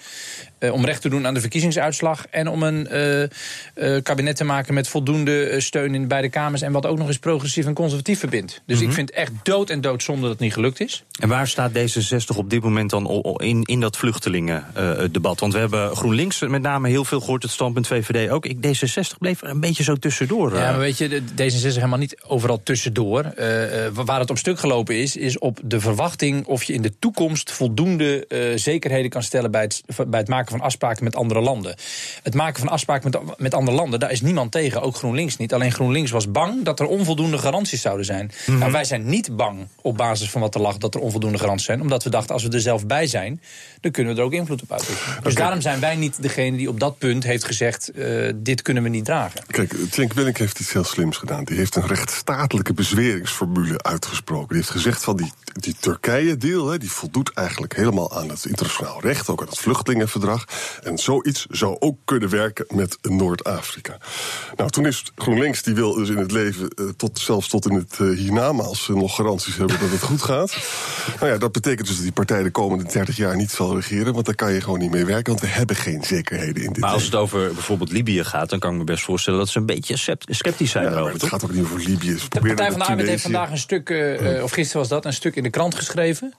eh, 0.58 0.74
om 0.74 0.86
recht 0.86 1.02
te 1.02 1.10
doen 1.10 1.28
aan 1.28 1.34
de 1.34 1.40
verkiezingsuitslag. 1.40 2.26
En 2.30 2.48
om 2.48 2.64
een 2.64 2.88
eh, 2.88 4.02
kabinet 4.04 4.36
te 4.36 4.44
maken 4.44 4.74
met 4.74 4.88
voldoende 4.88 5.60
steun 5.62 5.96
in 5.96 6.08
beide 6.08 6.30
kamers. 6.30 6.62
En 6.62 6.72
wat 6.72 6.86
ook 6.86 6.98
nog 6.98 7.08
eens 7.08 7.18
progressief 7.20 7.66
en 7.66 7.74
conservatief 7.74 8.20
verbindt. 8.20 8.62
Dus 8.66 8.82
ik 8.82 8.92
vind 8.92 9.12
echt 9.12 9.32
dood 9.44 9.70
en 9.70 9.82
doodzonde 9.82 10.22
dat 10.22 10.32
het 10.32 10.40
niet 10.40 10.54
gelukt 10.54 10.80
is. 10.80 11.04
En 11.20 11.30
waar 11.30 11.48
staat 11.48 11.72
D66 11.72 12.36
op 12.38 12.50
dit 12.50 12.64
moment 12.64 12.90
dan 12.90 13.24
in, 13.38 13.62
in 13.64 13.80
dat 13.80 13.98
vluchtelingendebat? 13.98 15.40
Want 15.40 15.54
we 15.54 15.60
hebben 15.60 15.96
GroenLinks 15.96 16.40
met 16.40 16.62
name 16.62 16.90
heel 16.90 17.06
veel 17.06 17.20
gehoord, 17.20 17.44
het 17.44 17.52
standpunt 17.52 17.88
VVD 17.88 18.30
ook. 18.30 18.46
Ik, 18.46 18.58
D66 18.58 19.18
bleef 19.20 19.42
er 19.42 19.50
een 19.50 19.60
beetje 19.60 19.84
zo 19.84 19.96
tussendoor. 19.96 20.54
Ja, 20.56 20.70
maar 20.72 20.80
weet 20.80 20.98
je, 20.98 21.08
de- 21.10 21.24
D66 21.54 21.74
helemaal 21.74 21.98
niet 21.98 22.22
overal 22.28 22.64
tussendoor. 22.64 23.24
Eh, 23.24 23.86
eh, 23.86 23.94
waar 23.94 24.20
het 24.20 24.30
op 24.30 24.38
stuk 24.38 24.60
gelopen 24.60 24.96
is, 24.96 25.16
is 25.16 25.40
op 25.40 25.60
de 25.64 25.80
verwachting 25.80 26.46
of 26.46 26.64
je 26.64 26.74
in 26.74 26.82
de 26.82 26.94
toekomst 27.00 27.52
voldoende 27.52 28.28
eh, 28.28 28.40
zekerheden 28.56 29.10
kan 29.10 29.24
stellen 29.24 29.52
bij 29.52 29.62
het, 29.62 29.84
bij 30.08 30.20
het 30.20 30.30
maken 30.30 30.52
van 30.52 30.62
afspraken 30.62 31.04
met 31.04 31.16
andere 31.16 31.40
landen. 31.40 31.76
Het 32.24 32.34
maken 32.34 32.60
van 32.60 32.70
afspraken 32.70 33.12
met, 33.12 33.40
met 33.40 33.54
andere 33.54 33.78
landen, 33.78 34.00
daar 34.00 34.12
is 34.12 34.22
niemand 34.22 34.52
tegen, 34.52 34.82
ook 34.82 34.96
GroenLinks 34.96 35.38
niet. 35.38 35.54
Alleen 35.54 35.72
GroenLinks 35.72 36.12
was 36.12 36.32
bang 36.32 36.64
dat 36.64 36.80
er 36.80 36.86
onvoldoende 36.86 37.38
garanties 37.38 37.82
zouden 37.82 38.06
zijn. 38.06 38.32
Nou, 38.46 38.72
wij 38.72 38.84
zijn 38.84 39.06
niet 39.06 39.36
bang 39.36 39.68
op 39.82 39.98
basis 39.98 40.30
van 40.30 40.42
wat 40.42 40.56
er 40.56 40.62
lag 40.62 40.78
dat 40.78 40.96
er 40.96 41.02
onvoldoende 41.02 41.38
garanties 41.38 41.66
zijn, 41.66 41.82
omdat 41.82 42.04
we 42.04 42.10
dachten 42.10 42.34
als 42.34 42.44
we 42.44 42.50
er 42.50 42.62
zelf 42.62 42.86
bij 42.86 43.08
zijn, 43.08 43.42
dan 43.82 43.92
kunnen 43.92 44.14
we 44.14 44.20
er 44.20 44.26
ook 44.26 44.34
invloed 44.34 44.62
op 44.62 44.72
uitoefenen. 44.72 45.24
Dus 45.24 45.36
daarom 45.36 45.62
zijn 45.62 45.80
wij 45.80 45.96
niet 45.96 46.22
degene 46.22 46.58
die 46.58 46.70
op 46.70 46.80
dat 46.80 46.98
punt 46.98 47.24
heeft 47.24 47.44
gezegd, 47.44 47.92
dit 48.36 48.62
kunnen 48.62 48.84
we 48.84 48.90
niet 48.90 49.06
dragen. 49.06 49.42
Kijk, 49.48 49.76
Cenk 49.92 50.14
Willink 50.14 50.38
heeft 50.38 50.60
iets 50.60 50.74
heel 50.74 50.84
slims 50.84 51.18
gedaan. 51.18 51.43
Die 51.44 51.58
heeft 51.58 51.76
een 51.76 51.88
rechtsstatelijke 51.88 52.74
bezweringsformule 52.74 53.84
uitgesproken. 53.84 54.48
Die 54.48 54.58
heeft 54.58 54.70
gezegd 54.70 55.04
van 55.04 55.18
die, 55.18 55.32
die 55.54 55.76
Turkije-deal... 55.80 56.68
hè, 56.68 56.78
die 56.78 56.92
voldoet 56.92 57.32
eigenlijk 57.34 57.76
helemaal 57.76 58.18
aan 58.18 58.30
het 58.30 58.46
internationaal 58.46 59.02
recht... 59.02 59.30
ook 59.30 59.42
aan 59.42 59.48
het 59.48 59.58
vluchtelingenverdrag. 59.58 60.46
En 60.84 60.98
zoiets 60.98 61.46
zou 61.50 61.76
ook 61.80 61.98
kunnen 62.06 62.30
werken 62.30 62.66
met 62.70 62.98
Noord-Afrika. 63.02 63.98
Nou, 64.56 64.70
toen 64.70 64.86
is 64.86 65.04
GroenLinks, 65.16 65.62
die 65.64 65.76
wil 65.76 65.94
dus 65.94 66.10
in 66.10 66.18
het 66.18 66.32
leven... 66.32 66.70
eh, 66.70 66.86
tot, 66.98 67.20
zelfs 67.20 67.48
tot 67.48 67.70
in 67.70 67.76
het 67.76 67.98
eh, 68.00 68.08
hiernamaals 68.08 68.90
eh, 68.90 68.96
nog 68.96 69.16
garanties 69.16 69.56
hebben 69.56 69.80
dat 69.80 69.90
het 69.90 70.02
goed 70.02 70.22
gaat. 70.22 70.58
Nou 71.20 71.32
ja, 71.32 71.38
dat 71.38 71.52
betekent 71.52 71.88
dus 71.88 71.96
dat 71.96 72.04
die 72.04 72.14
partij 72.14 72.44
de 72.44 72.52
komende 72.52 72.84
30 72.84 73.16
jaar 73.16 73.36
niet 73.36 73.52
zal 73.52 73.76
regeren... 73.76 74.14
want 74.14 74.26
daar 74.26 74.36
kan 74.36 74.54
je 74.54 74.62
gewoon 74.62 74.80
niet 74.80 74.92
mee 74.92 75.06
werken, 75.06 75.32
want 75.34 75.42
we 75.42 75.48
hebben 75.48 75.76
geen 75.76 76.04
zekerheden 76.04 76.64
in 76.64 76.74
dit 76.74 76.78
Maar 76.78 76.92
als 76.92 77.06
het 77.06 77.16
over 77.16 77.54
bijvoorbeeld 77.54 77.92
Libië 77.92 78.24
gaat, 78.24 78.50
dan 78.50 78.60
kan 78.60 78.72
ik 78.72 78.78
me 78.78 78.84
best 78.84 79.04
voorstellen 79.04 79.40
dat 79.40 79.50
ze 79.50 79.58
een 79.58 79.66
beetje 79.66 79.98
sceptisch 79.98 80.72
zijn 80.72 80.92
Ja, 80.92 81.06
het 81.06 81.20
toch? 81.20 81.30
Gaat 81.34 81.50
ook 81.50 81.56
niet 81.56 81.64
over 81.64 81.80
Libië. 81.80 82.18
Ze 82.18 82.26
De 82.30 82.40
Partij 82.40 82.70
van 82.72 82.80
de 82.80 82.86
Arbeid 82.86 83.08
heeft 83.08 83.22
vandaag 83.22 83.52
een 83.52 83.58
stuk, 83.58 83.90
eh, 83.90 84.38
eh, 84.38 84.44
of 84.44 84.52
gisteren 84.52 84.80
was 84.82 84.90
dat, 84.90 85.06
een 85.06 85.14
stuk 85.14 85.36
in 85.36 85.44
de 85.44 85.50
krant 85.50 85.76
geschreven. 85.76 86.34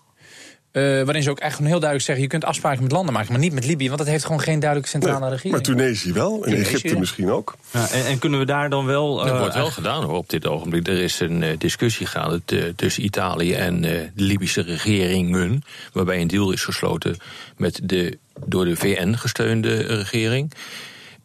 eh, 0.73 0.83
waarin 0.83 1.23
ze 1.23 1.31
ook 1.31 1.39
echt 1.39 1.55
gewoon 1.55 1.71
heel 1.71 1.81
duidelijk 1.81 2.05
zeggen: 2.09 2.25
je 2.25 2.31
kunt 2.31 2.45
afspraken 2.45 2.83
met 2.83 2.93
landen 2.93 3.15
maken, 3.15 3.33
maar 3.33 3.41
niet 3.41 3.53
met 3.53 3.67
Libië, 3.67 3.87
want 3.87 3.99
dat 3.99 4.09
heeft 4.09 4.25
gewoon 4.25 4.41
geen 4.41 4.59
duidelijke 4.61 4.91
centrale 4.91 5.21
Nee, 5.21 5.29
regering. 5.31 5.53
maar 5.53 5.63
Tunesië 5.63 6.13
wel, 6.13 6.35
en 6.35 6.51
Tunesië, 6.51 6.63
Egypte 6.63 6.89
ja. 6.89 6.99
misschien 6.99 7.31
ook. 7.31 7.55
Ja, 7.71 7.91
en, 7.91 8.07
en 8.07 8.19
kunnen 8.19 8.39
we 8.39 8.45
daar 8.47 8.71
dan 8.71 8.87
wel... 8.87 9.17
Dat 9.17 9.39
wordt 9.39 9.55
wel 9.55 9.71
gedaan 9.71 10.05
hoor, 10.05 10.17
op 10.17 10.31
dit 10.31 10.47
ogenblik. 10.47 10.89
Er 10.89 11.01
is 11.01 11.21
een 11.21 11.43
eh, 11.43 11.59
discussie 11.59 12.07
gaande 12.07 12.41
tussen 12.77 13.05
Italië 13.05 13.53
en 13.55 13.75
eh, 13.85 13.91
de 13.91 14.23
Libische 14.23 14.61
regeringen. 14.63 15.63
Waarbij 15.93 16.21
een 16.21 16.29
deal 16.29 16.53
is 16.53 16.65
gesloten 16.65 17.17
met 17.57 17.81
de 17.83 18.19
door 18.47 18.65
de 18.65 18.77
VN 18.77 19.13
gesteunde 19.15 19.77
regering. 19.77 20.53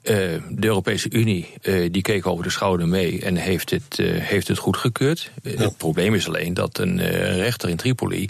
Eh, 0.09 0.15
de 0.49 0.67
Europese 0.67 1.09
Unie 1.11 1.47
eh, 1.61 1.87
die 1.91 2.01
keek 2.01 2.25
over 2.25 2.43
de 2.43 2.49
schouder 2.49 2.87
mee 2.87 3.21
en 3.21 3.35
heeft 3.35 3.69
het, 3.69 3.99
eh, 3.99 4.07
heeft 4.11 4.47
het 4.47 4.57
goedgekeurd. 4.57 5.31
Het 5.43 5.77
probleem 5.77 6.13
is 6.13 6.27
alleen 6.27 6.53
dat 6.53 6.77
een 6.77 6.99
rechter 7.35 7.69
in 7.69 7.75
Tripoli 7.75 8.29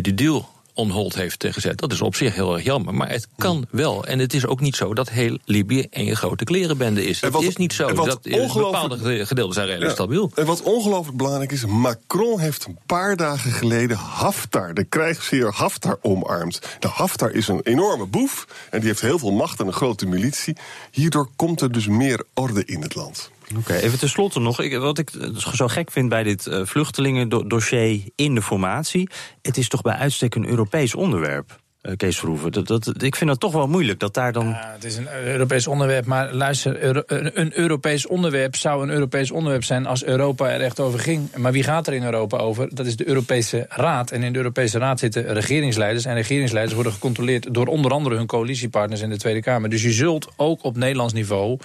die 0.00 0.14
deal 0.14 0.48
on 0.80 0.90
hold 0.90 1.14
heeft 1.14 1.46
gezet. 1.48 1.78
Dat 1.78 1.92
is 1.92 2.00
op 2.00 2.14
zich 2.14 2.34
heel 2.34 2.54
erg 2.54 2.64
jammer, 2.64 2.94
maar 2.94 3.08
het 3.10 3.28
kan 3.36 3.66
wel. 3.70 4.04
En 4.04 4.18
het 4.18 4.34
is 4.34 4.46
ook 4.46 4.60
niet 4.60 4.76
zo 4.76 4.94
dat 4.94 5.10
heel 5.10 5.38
Libië 5.44 5.86
één 5.90 6.16
grote 6.16 6.44
klerenbende 6.44 7.04
is. 7.06 7.20
Het 7.20 7.40
is 7.40 7.56
niet 7.56 7.72
zo. 7.72 7.92
Dat 7.92 8.22
bepaalde 8.22 9.26
gedeelten 9.26 9.54
zijn 9.54 9.66
redelijk 9.66 9.90
Ja. 9.90 9.96
stabiel. 9.96 10.30
En 10.34 10.46
wat 10.46 10.62
ongelooflijk 10.62 11.16
belangrijk 11.16 11.52
is, 11.52 11.64
Macron 11.66 12.40
heeft 12.40 12.64
een 12.64 12.78
paar 12.86 13.16
dagen 13.16 13.52
geleden 13.52 13.96
Haftar, 13.96 14.74
de 14.74 14.84
krijgsheer 14.84 15.52
Haftar, 15.54 15.98
omarmd. 16.02 16.58
Nou, 16.80 16.94
Haftar 16.94 17.30
is 17.30 17.48
een 17.48 17.60
enorme 17.62 18.06
boef 18.06 18.46
en 18.70 18.78
die 18.78 18.88
heeft 18.88 19.00
heel 19.00 19.18
veel 19.18 19.32
macht 19.32 19.60
en 19.60 19.66
een 19.66 19.72
grote 19.72 20.06
militie. 20.06 20.56
Hierdoor 20.90 21.28
komt 21.36 21.60
er 21.60 21.72
dus 21.72 21.86
meer 21.86 22.22
orde 22.34 22.64
in 22.64 22.82
het 22.82 22.94
land. 22.94 23.30
Oké, 23.56 23.74
even 23.74 23.98
tenslotte 23.98 24.40
nog. 24.40 24.60
Ik, 24.60 24.78
wat 24.78 24.98
ik 24.98 25.10
zo 25.36 25.68
gek 25.68 25.90
vind 25.90 26.08
bij 26.08 26.22
dit 26.22 26.46
eh, 26.46 26.60
vluchtelingendossier 26.64 28.02
in 28.14 28.34
de 28.34 28.42
formatie... 28.42 29.10
het 29.42 29.56
is 29.56 29.68
toch 29.68 29.82
bij 29.82 29.94
uitstek 29.94 30.34
een 30.34 30.48
Europees 30.48 30.94
onderwerp? 30.94 31.60
Eh, 31.82 31.96
Kees 31.96 32.18
Verhoeven. 32.18 32.52
Dat, 32.52 32.66
dat, 32.66 33.02
ik 33.02 33.16
vind 33.16 33.30
het 33.30 33.40
toch 33.40 33.52
wel 33.52 33.68
moeilijk 33.68 33.98
dat 34.00 34.14
daar 34.14 34.32
dan... 34.32 34.48
Ja, 34.48 34.72
het 34.74 34.84
is 34.84 34.96
een 34.96 35.08
Europees 35.24 35.66
onderwerp, 35.66 36.06
maar 36.06 36.34
luister, 36.34 36.82
Euro- 36.82 37.02
een 37.06 37.50
een 37.50 37.58
Europees 37.58 38.06
onderwerp 38.06 38.56
zou 38.56 38.82
een 38.82 38.90
Europees 38.90 39.30
onderwerp 39.30 39.64
zijn 39.64 39.86
als 39.86 40.04
Europa 40.04 40.50
er 40.50 40.60
echt 40.60 40.80
over 40.80 40.98
ging. 40.98 41.36
Maar 41.36 41.52
wie 41.52 41.62
gaat 41.62 41.86
er 41.86 41.92
in 41.92 42.04
Europa 42.04 42.36
over? 42.36 42.74
Dat 42.74 42.86
is 42.86 42.96
de 42.96 43.08
Europese 43.08 43.66
Raad. 43.68 44.10
En 44.10 44.22
in 44.22 44.32
de 44.32 44.38
Europese 44.38 44.78
Raad 44.78 44.98
zitten 44.98 45.32
regeringsleiders. 45.32 46.04
En 46.04 46.14
regeringsleiders 46.14 46.74
worden 46.74 46.92
gecontroleerd 46.92 47.54
door 47.54 47.66
onder 47.66 47.92
andere 47.92 48.16
hun 48.16 48.26
coalitiepartners 48.26 49.00
in 49.00 49.10
de 49.10 49.18
Tweede 49.18 49.40
Kamer. 49.40 49.70
Dus 49.70 49.82
je 49.82 49.92
zult 49.92 50.28
ook 50.36 50.64
op 50.64 50.76
Nederlands 50.76 51.12
niveau 51.12 51.58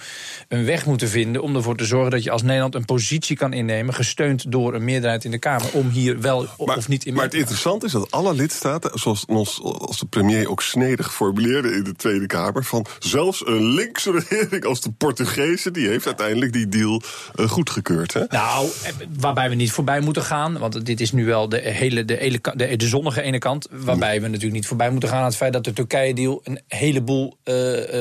een 0.48 0.64
weg 0.64 0.86
moeten 0.86 1.08
vinden 1.08 1.42
om 1.42 1.56
ervoor 1.56 1.76
te 1.76 1.84
zorgen 1.84 2.10
dat 2.10 2.22
je 2.22 2.30
als 2.30 2.42
Nederland 2.42 2.74
een 2.74 2.84
positie 2.84 3.36
kan 3.36 3.52
innemen, 3.52 3.94
gesteund 3.94 4.52
door 4.52 4.74
een 4.74 4.84
meerderheid 4.84 5.24
in 5.24 5.30
de 5.30 5.38
Kamer, 5.38 5.68
om 5.72 5.88
hier 5.88 6.20
wel 6.20 6.46
of 6.56 6.88
niet 6.88 7.04
in 7.04 7.14
Maar 7.14 7.24
het 7.24 7.34
interessante 7.34 7.86
is 7.86 7.92
dat 7.92 8.10
alle 8.10 8.34
lidstaten, 8.34 8.98
zoals 8.98 9.24
ons, 9.24 9.62
als 9.62 9.98
de 9.98 10.05
premier 10.10 10.48
ook 10.50 10.62
snedig 10.62 11.14
formuleerde 11.14 11.72
in 11.74 11.84
de 11.84 11.94
Tweede 11.94 12.26
Kamer, 12.26 12.64
van 12.64 12.86
zelfs 12.98 13.46
een 13.46 13.62
linkse 13.64 14.10
regering 14.10 14.64
als 14.64 14.80
de 14.80 14.90
Portugese, 14.90 15.70
die 15.70 15.88
heeft 15.88 16.06
uiteindelijk 16.06 16.52
die 16.52 16.68
deal 16.68 17.02
eh, 17.34 17.48
goedgekeurd. 17.48 18.12
Hè? 18.14 18.22
Nou, 18.28 18.68
eh, 18.82 18.92
waarbij 19.20 19.48
we 19.48 19.54
niet 19.54 19.72
voorbij 19.72 20.00
moeten 20.00 20.22
gaan. 20.22 20.58
Want 20.58 20.86
dit 20.86 21.00
is 21.00 21.12
nu 21.12 21.24
wel 21.26 21.48
de 21.48 21.58
hele 21.58 22.04
de, 22.04 22.14
hele, 22.14 22.38
de, 22.54 22.76
de 22.76 22.86
zonnige 22.86 23.22
ene 23.22 23.38
kant. 23.38 23.68
Waarbij 23.70 24.20
we 24.20 24.26
natuurlijk 24.26 24.54
niet 24.54 24.66
voorbij 24.66 24.90
moeten 24.90 25.08
gaan 25.08 25.18
aan 25.18 25.24
het 25.24 25.36
feit 25.36 25.52
dat 25.52 25.64
de 25.64 25.72
Turkije-deal 25.72 26.40
een 26.44 26.60
heleboel 26.68 27.36
eh, 27.44 27.54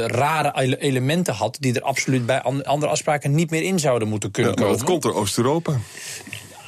rare 0.05 0.51
ele- 0.61 0.75
elementen 0.77 1.33
had. 1.33 1.57
die 1.59 1.73
er 1.73 1.81
absoluut 1.81 2.25
bij 2.25 2.41
an- 2.41 2.63
andere 2.63 2.91
afspraken 2.91 3.35
niet 3.35 3.49
meer 3.49 3.63
in 3.63 3.79
zouden 3.79 4.07
moeten 4.07 4.29
Ja, 4.29 4.35
kunnen 4.35 4.53
maar 4.53 4.63
komen. 4.63 4.77
dat 4.79 4.87
komt 4.89 5.01
door 5.01 5.13
Oost-Europa. 5.13 5.79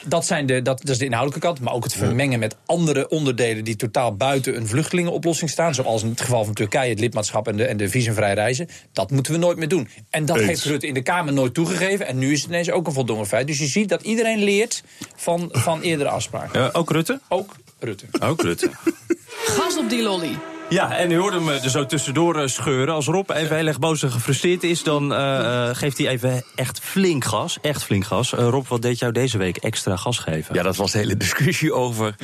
Dat, 0.07 0.25
zijn 0.25 0.45
de, 0.45 0.61
dat, 0.61 0.79
dat 0.79 0.89
is 0.89 0.97
de 0.97 1.05
inhoudelijke 1.05 1.47
kant. 1.47 1.59
Maar 1.59 1.73
ook 1.73 1.83
het 1.83 1.93
vermengen 1.93 2.39
met 2.39 2.55
andere 2.65 3.09
onderdelen 3.09 3.63
die 3.63 3.75
totaal 3.75 4.15
buiten 4.15 4.55
een 4.55 4.67
vluchtelingenoplossing 4.67 5.49
staan. 5.49 5.73
Zoals 5.73 6.03
in 6.03 6.09
het 6.09 6.21
geval 6.21 6.45
van 6.45 6.53
Turkije, 6.53 6.89
het 6.89 6.99
lidmaatschap 6.99 7.47
en 7.47 7.57
de, 7.57 7.65
en 7.65 7.77
de 7.77 7.89
visumvrij 7.89 8.33
reizen. 8.33 8.67
Dat 8.93 9.11
moeten 9.11 9.31
we 9.33 9.39
nooit 9.39 9.57
meer 9.57 9.67
doen. 9.67 9.89
En 10.09 10.25
dat 10.25 10.37
Eens. 10.37 10.47
heeft 10.47 10.63
Rutte 10.63 10.87
in 10.87 10.93
de 10.93 11.01
Kamer 11.01 11.33
nooit 11.33 11.53
toegegeven. 11.53 12.07
En 12.07 12.17
nu 12.17 12.31
is 12.31 12.41
het 12.41 12.49
ineens 12.49 12.71
ook 12.71 12.87
een 12.87 12.93
voldongen 12.93 13.27
feit. 13.27 13.47
Dus 13.47 13.57
je 13.57 13.67
ziet 13.67 13.89
dat 13.89 14.01
iedereen 14.01 14.43
leert 14.43 14.83
van, 15.15 15.49
van 15.51 15.81
eerdere 15.81 16.09
afspraken. 16.09 16.63
Eh, 16.63 16.69
ook 16.71 16.91
Rutte? 16.91 17.19
Ook 17.27 17.55
Rutte. 17.79 18.05
Ook 18.19 18.41
Rutte. 18.41 18.69
Gas 19.57 19.77
op 19.77 19.89
die 19.89 20.01
lolly. 20.01 20.37
Ja, 20.69 20.97
en 20.97 21.11
u 21.11 21.17
hoorde 21.17 21.37
hem 21.37 21.49
er 21.49 21.69
zo 21.69 21.85
tussendoor 21.85 22.35
eh, 22.35 22.47
scheuren. 22.47 22.93
Als 22.93 23.05
Rob 23.05 23.29
even 23.29 23.55
heel 23.55 23.67
erg 23.67 23.79
boos 23.79 24.03
en 24.03 24.11
gefrustreerd 24.11 24.63
is, 24.63 24.83
dan 24.83 25.13
eh, 25.13 25.69
eh, 25.69 25.75
geeft 25.75 25.97
hij 25.97 26.07
even 26.07 26.43
echt 26.55 26.79
flink 26.79 27.25
gas. 27.25 27.57
Echt 27.61 27.83
flink 27.83 28.05
gas. 28.05 28.33
Eh, 28.33 28.47
Rob, 28.47 28.67
wat 28.67 28.81
deed 28.81 28.99
jou 28.99 29.11
deze 29.11 29.37
week 29.37 29.57
extra 29.57 29.95
gas 29.95 30.17
geven? 30.17 30.55
Ja, 30.55 30.63
dat 30.63 30.75
was 30.75 30.91
de 30.91 30.97
hele 30.97 31.17
discussie 31.17 31.73
over 31.73 32.15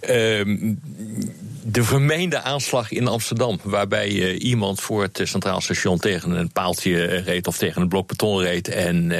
ehm, 0.00 0.74
de 1.62 1.84
vermeende 1.84 2.42
aanslag 2.42 2.90
in 2.90 3.08
Amsterdam. 3.08 3.58
Waarbij 3.62 4.08
eh, 4.08 4.42
iemand 4.42 4.80
voor 4.80 5.02
het 5.02 5.20
eh, 5.20 5.26
Centraal 5.26 5.60
Station 5.60 5.98
tegen 5.98 6.30
een 6.30 6.52
paaltje 6.52 7.06
eh, 7.06 7.24
reed 7.24 7.46
of 7.46 7.56
tegen 7.56 7.82
een 7.82 7.88
blok 7.88 8.08
beton 8.08 8.42
reed. 8.42 8.68
En. 8.68 9.12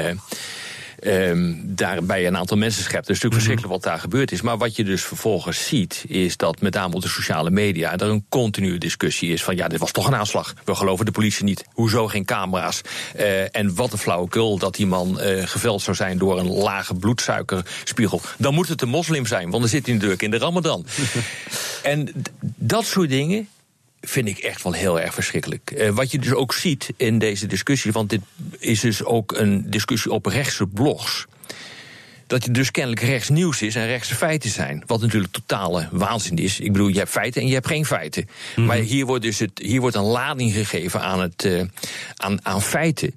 Eh, 1.01 1.31
ehm, 1.31 1.55
daarbij 1.63 2.27
een 2.27 2.37
aantal 2.37 2.57
mensen 2.57 2.83
schept. 2.83 3.07
Het 3.07 3.17
is 3.17 3.23
natuurlijk 3.23 3.35
verschrikkelijk 3.35 3.73
wat 3.73 3.93
daar 3.93 4.01
gebeurd 4.01 4.33
is. 4.33 4.41
Maar 4.41 4.59
wat 4.59 4.77
je 4.77 4.85
dus 4.85 5.05
vervolgens 5.05 5.67
ziet, 5.67 6.05
is 6.09 6.37
dat 6.37 6.61
met 6.61 6.75
name 6.75 6.95
op 6.95 7.03
de 7.03 7.09
sociale 7.09 7.51
media 7.51 7.93
er 7.93 8.03
een 8.03 8.25
continue 8.29 8.79
discussie 8.79 9.33
is 9.33 9.43
van 9.43 9.57
ja, 9.57 9.69
dit 9.69 9.79
was 9.79 9.93
toch 9.93 10.07
een 10.07 10.15
aanslag. 10.15 10.55
We 10.65 10.75
geloven 10.75 11.05
de 11.05 11.11
politie 11.11 11.45
niet. 11.45 11.65
Hoezo 11.73 12.09
geen 12.09 12.25
camera's? 12.25 12.81
Eh, 13.15 13.57
en 13.57 13.75
wat 13.75 13.93
een 13.93 13.99
flauwekul 13.99 14.59
dat 14.59 14.75
die 14.75 14.87
man 14.87 15.21
eh, 15.21 15.47
geveld 15.47 15.83
zou 15.83 15.97
zijn 15.97 16.19
door 16.19 16.39
een 16.39 16.51
lage 16.51 16.95
bloedsuikerspiegel. 16.95 18.21
Dan 18.39 18.55
moet 18.55 18.69
het 18.69 18.83
een 18.83 18.89
moslim 18.89 19.27
zijn, 19.27 19.51
want 19.51 19.63
dan 19.63 19.71
zit 19.71 19.87
hij 19.87 19.95
natuurlijk 19.95 20.23
in 20.23 20.31
de 20.31 20.39
Ramadan. 20.39 20.87
en 21.83 22.13
dat 22.57 22.85
soort 22.85 23.09
dingen 23.09 23.49
vind 24.01 24.29
ik 24.29 24.39
echt 24.39 24.63
wel 24.63 24.73
heel 24.73 25.01
erg 25.01 25.15
verschrikkelijk. 25.15 25.71
Eh, 25.71 25.91
wat 25.91 26.11
je 26.11 26.19
dus 26.19 26.33
ook 26.33 26.55
ziet 26.55 26.93
in 26.97 27.19
deze 27.19 27.47
discussie, 27.47 27.93
want 27.93 28.11
dit 28.11 28.21
is 28.59 28.81
dus 28.81 29.05
ook 29.05 29.33
een 29.33 29.71
discussie 29.71 30.11
op 30.11 30.27
rechtse 30.27 30.67
blogs. 30.67 31.27
Dat 32.27 32.45
het 32.45 32.55
dus 32.55 32.71
kennelijk 32.71 33.03
rechtsnieuws 33.03 33.63
is 33.63 33.75
en 33.75 33.87
rechtse 33.87 34.15
feiten 34.15 34.51
zijn. 34.51 34.83
Wat 34.87 35.01
natuurlijk 35.01 35.33
totale 35.33 35.89
waanzin 35.91 36.37
is. 36.37 36.61
Ik 36.61 36.73
bedoel, 36.73 36.89
je 36.89 36.99
hebt 36.99 37.11
feiten 37.11 37.41
en 37.41 37.49
je 37.49 37.55
hebt 37.55 37.67
geen 37.67 37.87
feiten. 37.87 38.29
Maar 38.57 38.77
hier 38.77 39.07
wordt, 39.07 39.23
dus 39.23 39.39
het, 39.39 39.51
hier 39.55 39.81
wordt 39.81 39.97
een 39.97 40.03
lading 40.03 40.53
gegeven 40.53 41.01
aan, 41.01 41.21
het, 41.21 41.45
eh, 41.45 41.63
aan, 42.17 42.47
aan 42.47 42.63
feiten 42.63 43.15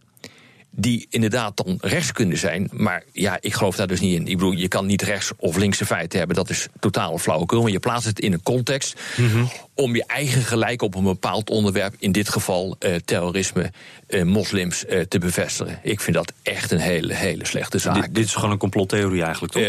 die 0.76 1.06
inderdaad 1.10 1.58
dan 1.58 1.78
rechts 1.82 2.12
kunnen 2.12 2.38
zijn. 2.38 2.70
Maar 2.72 3.04
ja, 3.12 3.38
ik 3.42 3.54
geloof 3.54 3.76
daar 3.76 3.88
dus 3.88 4.00
niet 4.00 4.16
in. 4.20 4.28
Ik 4.28 4.38
bedoel, 4.38 4.52
je 4.52 4.68
kan 4.68 4.86
niet 4.86 5.02
rechts 5.02 5.32
of 5.38 5.56
linkse 5.58 5.86
feiten 5.86 6.18
hebben. 6.18 6.36
Dat 6.36 6.50
is 6.50 6.68
totaal 6.80 7.18
flauwekul. 7.18 7.62
Maar 7.62 7.72
je 7.72 7.80
plaatst 7.80 8.08
het 8.08 8.20
in 8.20 8.34
een 8.34 8.44
context 8.44 9.00
om 9.74 9.96
je 9.96 10.04
eigen 10.08 10.42
gelijk 10.42 10.82
op 10.82 10.96
een 10.96 11.04
bepaald 11.04 11.50
onderwerp, 11.50 11.96
in 12.00 12.12
dit 12.12 12.30
geval 12.30 12.76
eh, 12.80 12.96
terrorisme, 12.96 13.72
eh, 14.08 14.24
moslims, 14.24 14.86
eh, 14.86 15.00
te 15.02 15.20
bevestigen. 15.20 15.80
Ik 15.84 16.02
vind 16.02 16.16
dat 16.16 16.34
echt 16.42 16.72
een 16.72 16.80
hele, 16.80 17.14
hele 17.14 17.46
slechte 17.46 17.78
zaak. 17.78 18.02
Dit, 18.02 18.16
dit 18.16 18.26
is 18.26 18.34
gewoon 18.34 18.52
een 18.52 18.58
complottheorie 18.58 19.24
eigenlijk, 19.24 19.54
toch? 19.54 19.64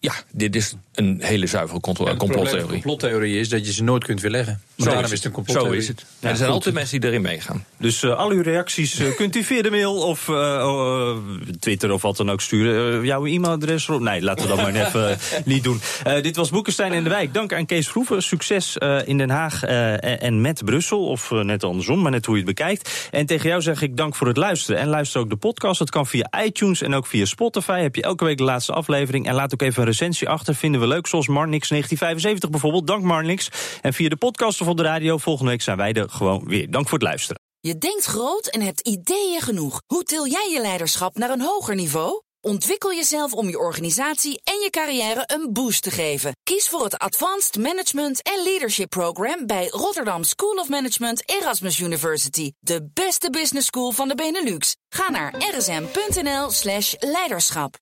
Ja, 0.00 0.12
dit 0.32 0.56
is 0.56 0.74
een 0.94 1.18
hele 1.22 1.46
zuivere 1.46 1.80
contro- 1.80 2.06
Het 2.06 2.16
probleem 2.18 2.36
van 2.36 2.44
complottheorie. 2.46 2.82
complottheorie 2.82 3.40
is 3.40 3.48
dat 3.48 3.66
je 3.66 3.72
ze 3.72 3.82
nooit 3.82 4.04
kunt 4.04 4.20
weerleggen. 4.20 4.60
Zo 4.78 4.84
Daarom 4.84 5.12
is 5.12 5.24
het 5.24 5.36
een. 5.36 5.44
Zo 5.46 5.70
is 5.70 5.88
het. 5.88 6.04
Ja, 6.18 6.28
er 6.28 6.36
zijn 6.36 6.50
altijd 6.50 6.74
mensen 6.74 7.00
die 7.00 7.10
erin 7.10 7.22
meegaan. 7.22 7.64
Dus 7.78 8.02
eh, 8.02 8.16
al 8.16 8.30
uw 8.30 8.42
reacties 8.42 8.98
eh, 8.98 9.14
kunt 9.16 9.36
u 9.36 9.44
via 9.44 9.62
de 9.62 9.70
mail 9.70 9.94
of 9.94 10.28
eh, 10.28 10.34
oh, 10.34 11.16
Twitter 11.60 11.92
of 11.92 12.02
wat 12.02 12.16
dan 12.16 12.30
ook 12.30 12.40
sturen. 12.40 13.04
Jouw 13.04 13.26
e-mailadres? 13.26 13.86
Nee, 13.86 14.22
laten 14.22 14.48
we 14.48 14.56
dat 14.56 14.62
maar 14.62 14.74
even 14.86 15.18
niet 15.44 15.64
doen. 15.64 15.80
Dit 16.22 16.36
was 16.36 16.50
Boekenstein 16.50 16.92
in 16.92 17.02
de 17.04 17.08
Wijk. 17.08 17.34
Dank 17.34 17.52
aan 17.52 17.66
Kees 17.66 17.88
Vroeven. 17.88 18.22
Succes 18.22 18.76
in 19.04 19.18
Den 19.18 19.30
Haag 19.30 19.62
en- 19.62 20.40
met 20.40 20.64
Brussel. 20.64 21.06
Of 21.06 21.30
net 21.30 21.64
andersom, 21.64 22.02
maar 22.02 22.10
net 22.10 22.26
hoe 22.26 22.36
je 22.38 22.44
het 22.44 22.56
bekijkt. 22.56 23.08
En 23.10 23.26
tegen 23.26 23.48
jou 23.48 23.62
zeg 23.62 23.82
ik 23.82 23.96
dank 23.96 24.14
voor 24.14 24.26
het 24.26 24.36
luisteren. 24.36 24.80
En 24.80 24.88
luister 24.88 25.20
ook 25.20 25.30
de 25.30 25.36
podcast. 25.36 25.78
Dat 25.78 25.90
kan 25.90 26.06
via 26.06 26.30
iTunes 26.44 26.82
en 26.82 26.94
ook 26.94 27.06
via 27.06 27.24
Spotify. 27.24 27.80
Heb 27.80 27.94
je 27.94 28.02
elke 28.02 28.24
week 28.24 28.38
de 28.38 28.44
laatste 28.44 28.72
aflevering. 28.72 29.26
En 29.26 29.34
laat 29.34 29.52
ook 29.54 29.62
even 29.62 29.82
een 29.82 29.88
recensie 29.88 30.28
achter. 30.28 30.54
Vinden 30.54 30.80
we 30.80 30.86
leuk, 30.86 31.06
zoals 31.06 31.26
Marnix 31.28 31.68
1975 31.68 32.50
bijvoorbeeld. 32.50 32.86
Dank 32.86 33.02
Marnix. 33.02 33.48
En 33.82 33.92
via 33.92 34.08
de 34.08 34.16
podcast 34.16 34.60
of 34.60 34.67
op 34.68 34.76
de 34.76 34.82
radio. 34.82 35.18
Volgende 35.18 35.50
week 35.50 35.62
zijn 35.62 35.76
wij 35.76 35.92
er 35.92 36.10
gewoon 36.10 36.44
weer. 36.44 36.70
Dank 36.70 36.88
voor 36.88 36.98
het 36.98 37.06
luisteren. 37.06 37.42
Je 37.60 37.78
denkt 37.78 38.04
groot 38.04 38.46
en 38.46 38.60
hebt 38.60 38.80
ideeën 38.80 39.40
genoeg. 39.40 39.82
Hoe 39.86 40.02
til 40.02 40.26
jij 40.26 40.50
je 40.52 40.60
leiderschap 40.60 41.16
naar 41.16 41.30
een 41.30 41.40
hoger 41.40 41.74
niveau? 41.74 42.22
Ontwikkel 42.40 42.94
jezelf 42.94 43.32
om 43.32 43.48
je 43.48 43.58
organisatie 43.58 44.40
en 44.44 44.60
je 44.60 44.70
carrière 44.70 45.22
een 45.26 45.52
boost 45.52 45.82
te 45.82 45.90
geven. 45.90 46.32
Kies 46.42 46.68
voor 46.68 46.84
het 46.84 46.98
Advanced 46.98 47.56
Management 47.56 48.22
en 48.22 48.42
Leadership 48.44 48.88
Program 48.88 49.46
bij 49.46 49.68
Rotterdam 49.68 50.22
School 50.22 50.54
of 50.54 50.68
Management 50.68 51.30
Erasmus 51.30 51.80
University. 51.80 52.52
De 52.58 52.90
beste 52.94 53.30
business 53.30 53.66
school 53.66 53.92
van 53.92 54.08
de 54.08 54.14
Benelux. 54.14 54.76
Ga 54.88 55.10
naar 55.10 55.34
rsm.nl 55.56 56.50
slash 56.50 56.94
leiderschap. 56.98 57.78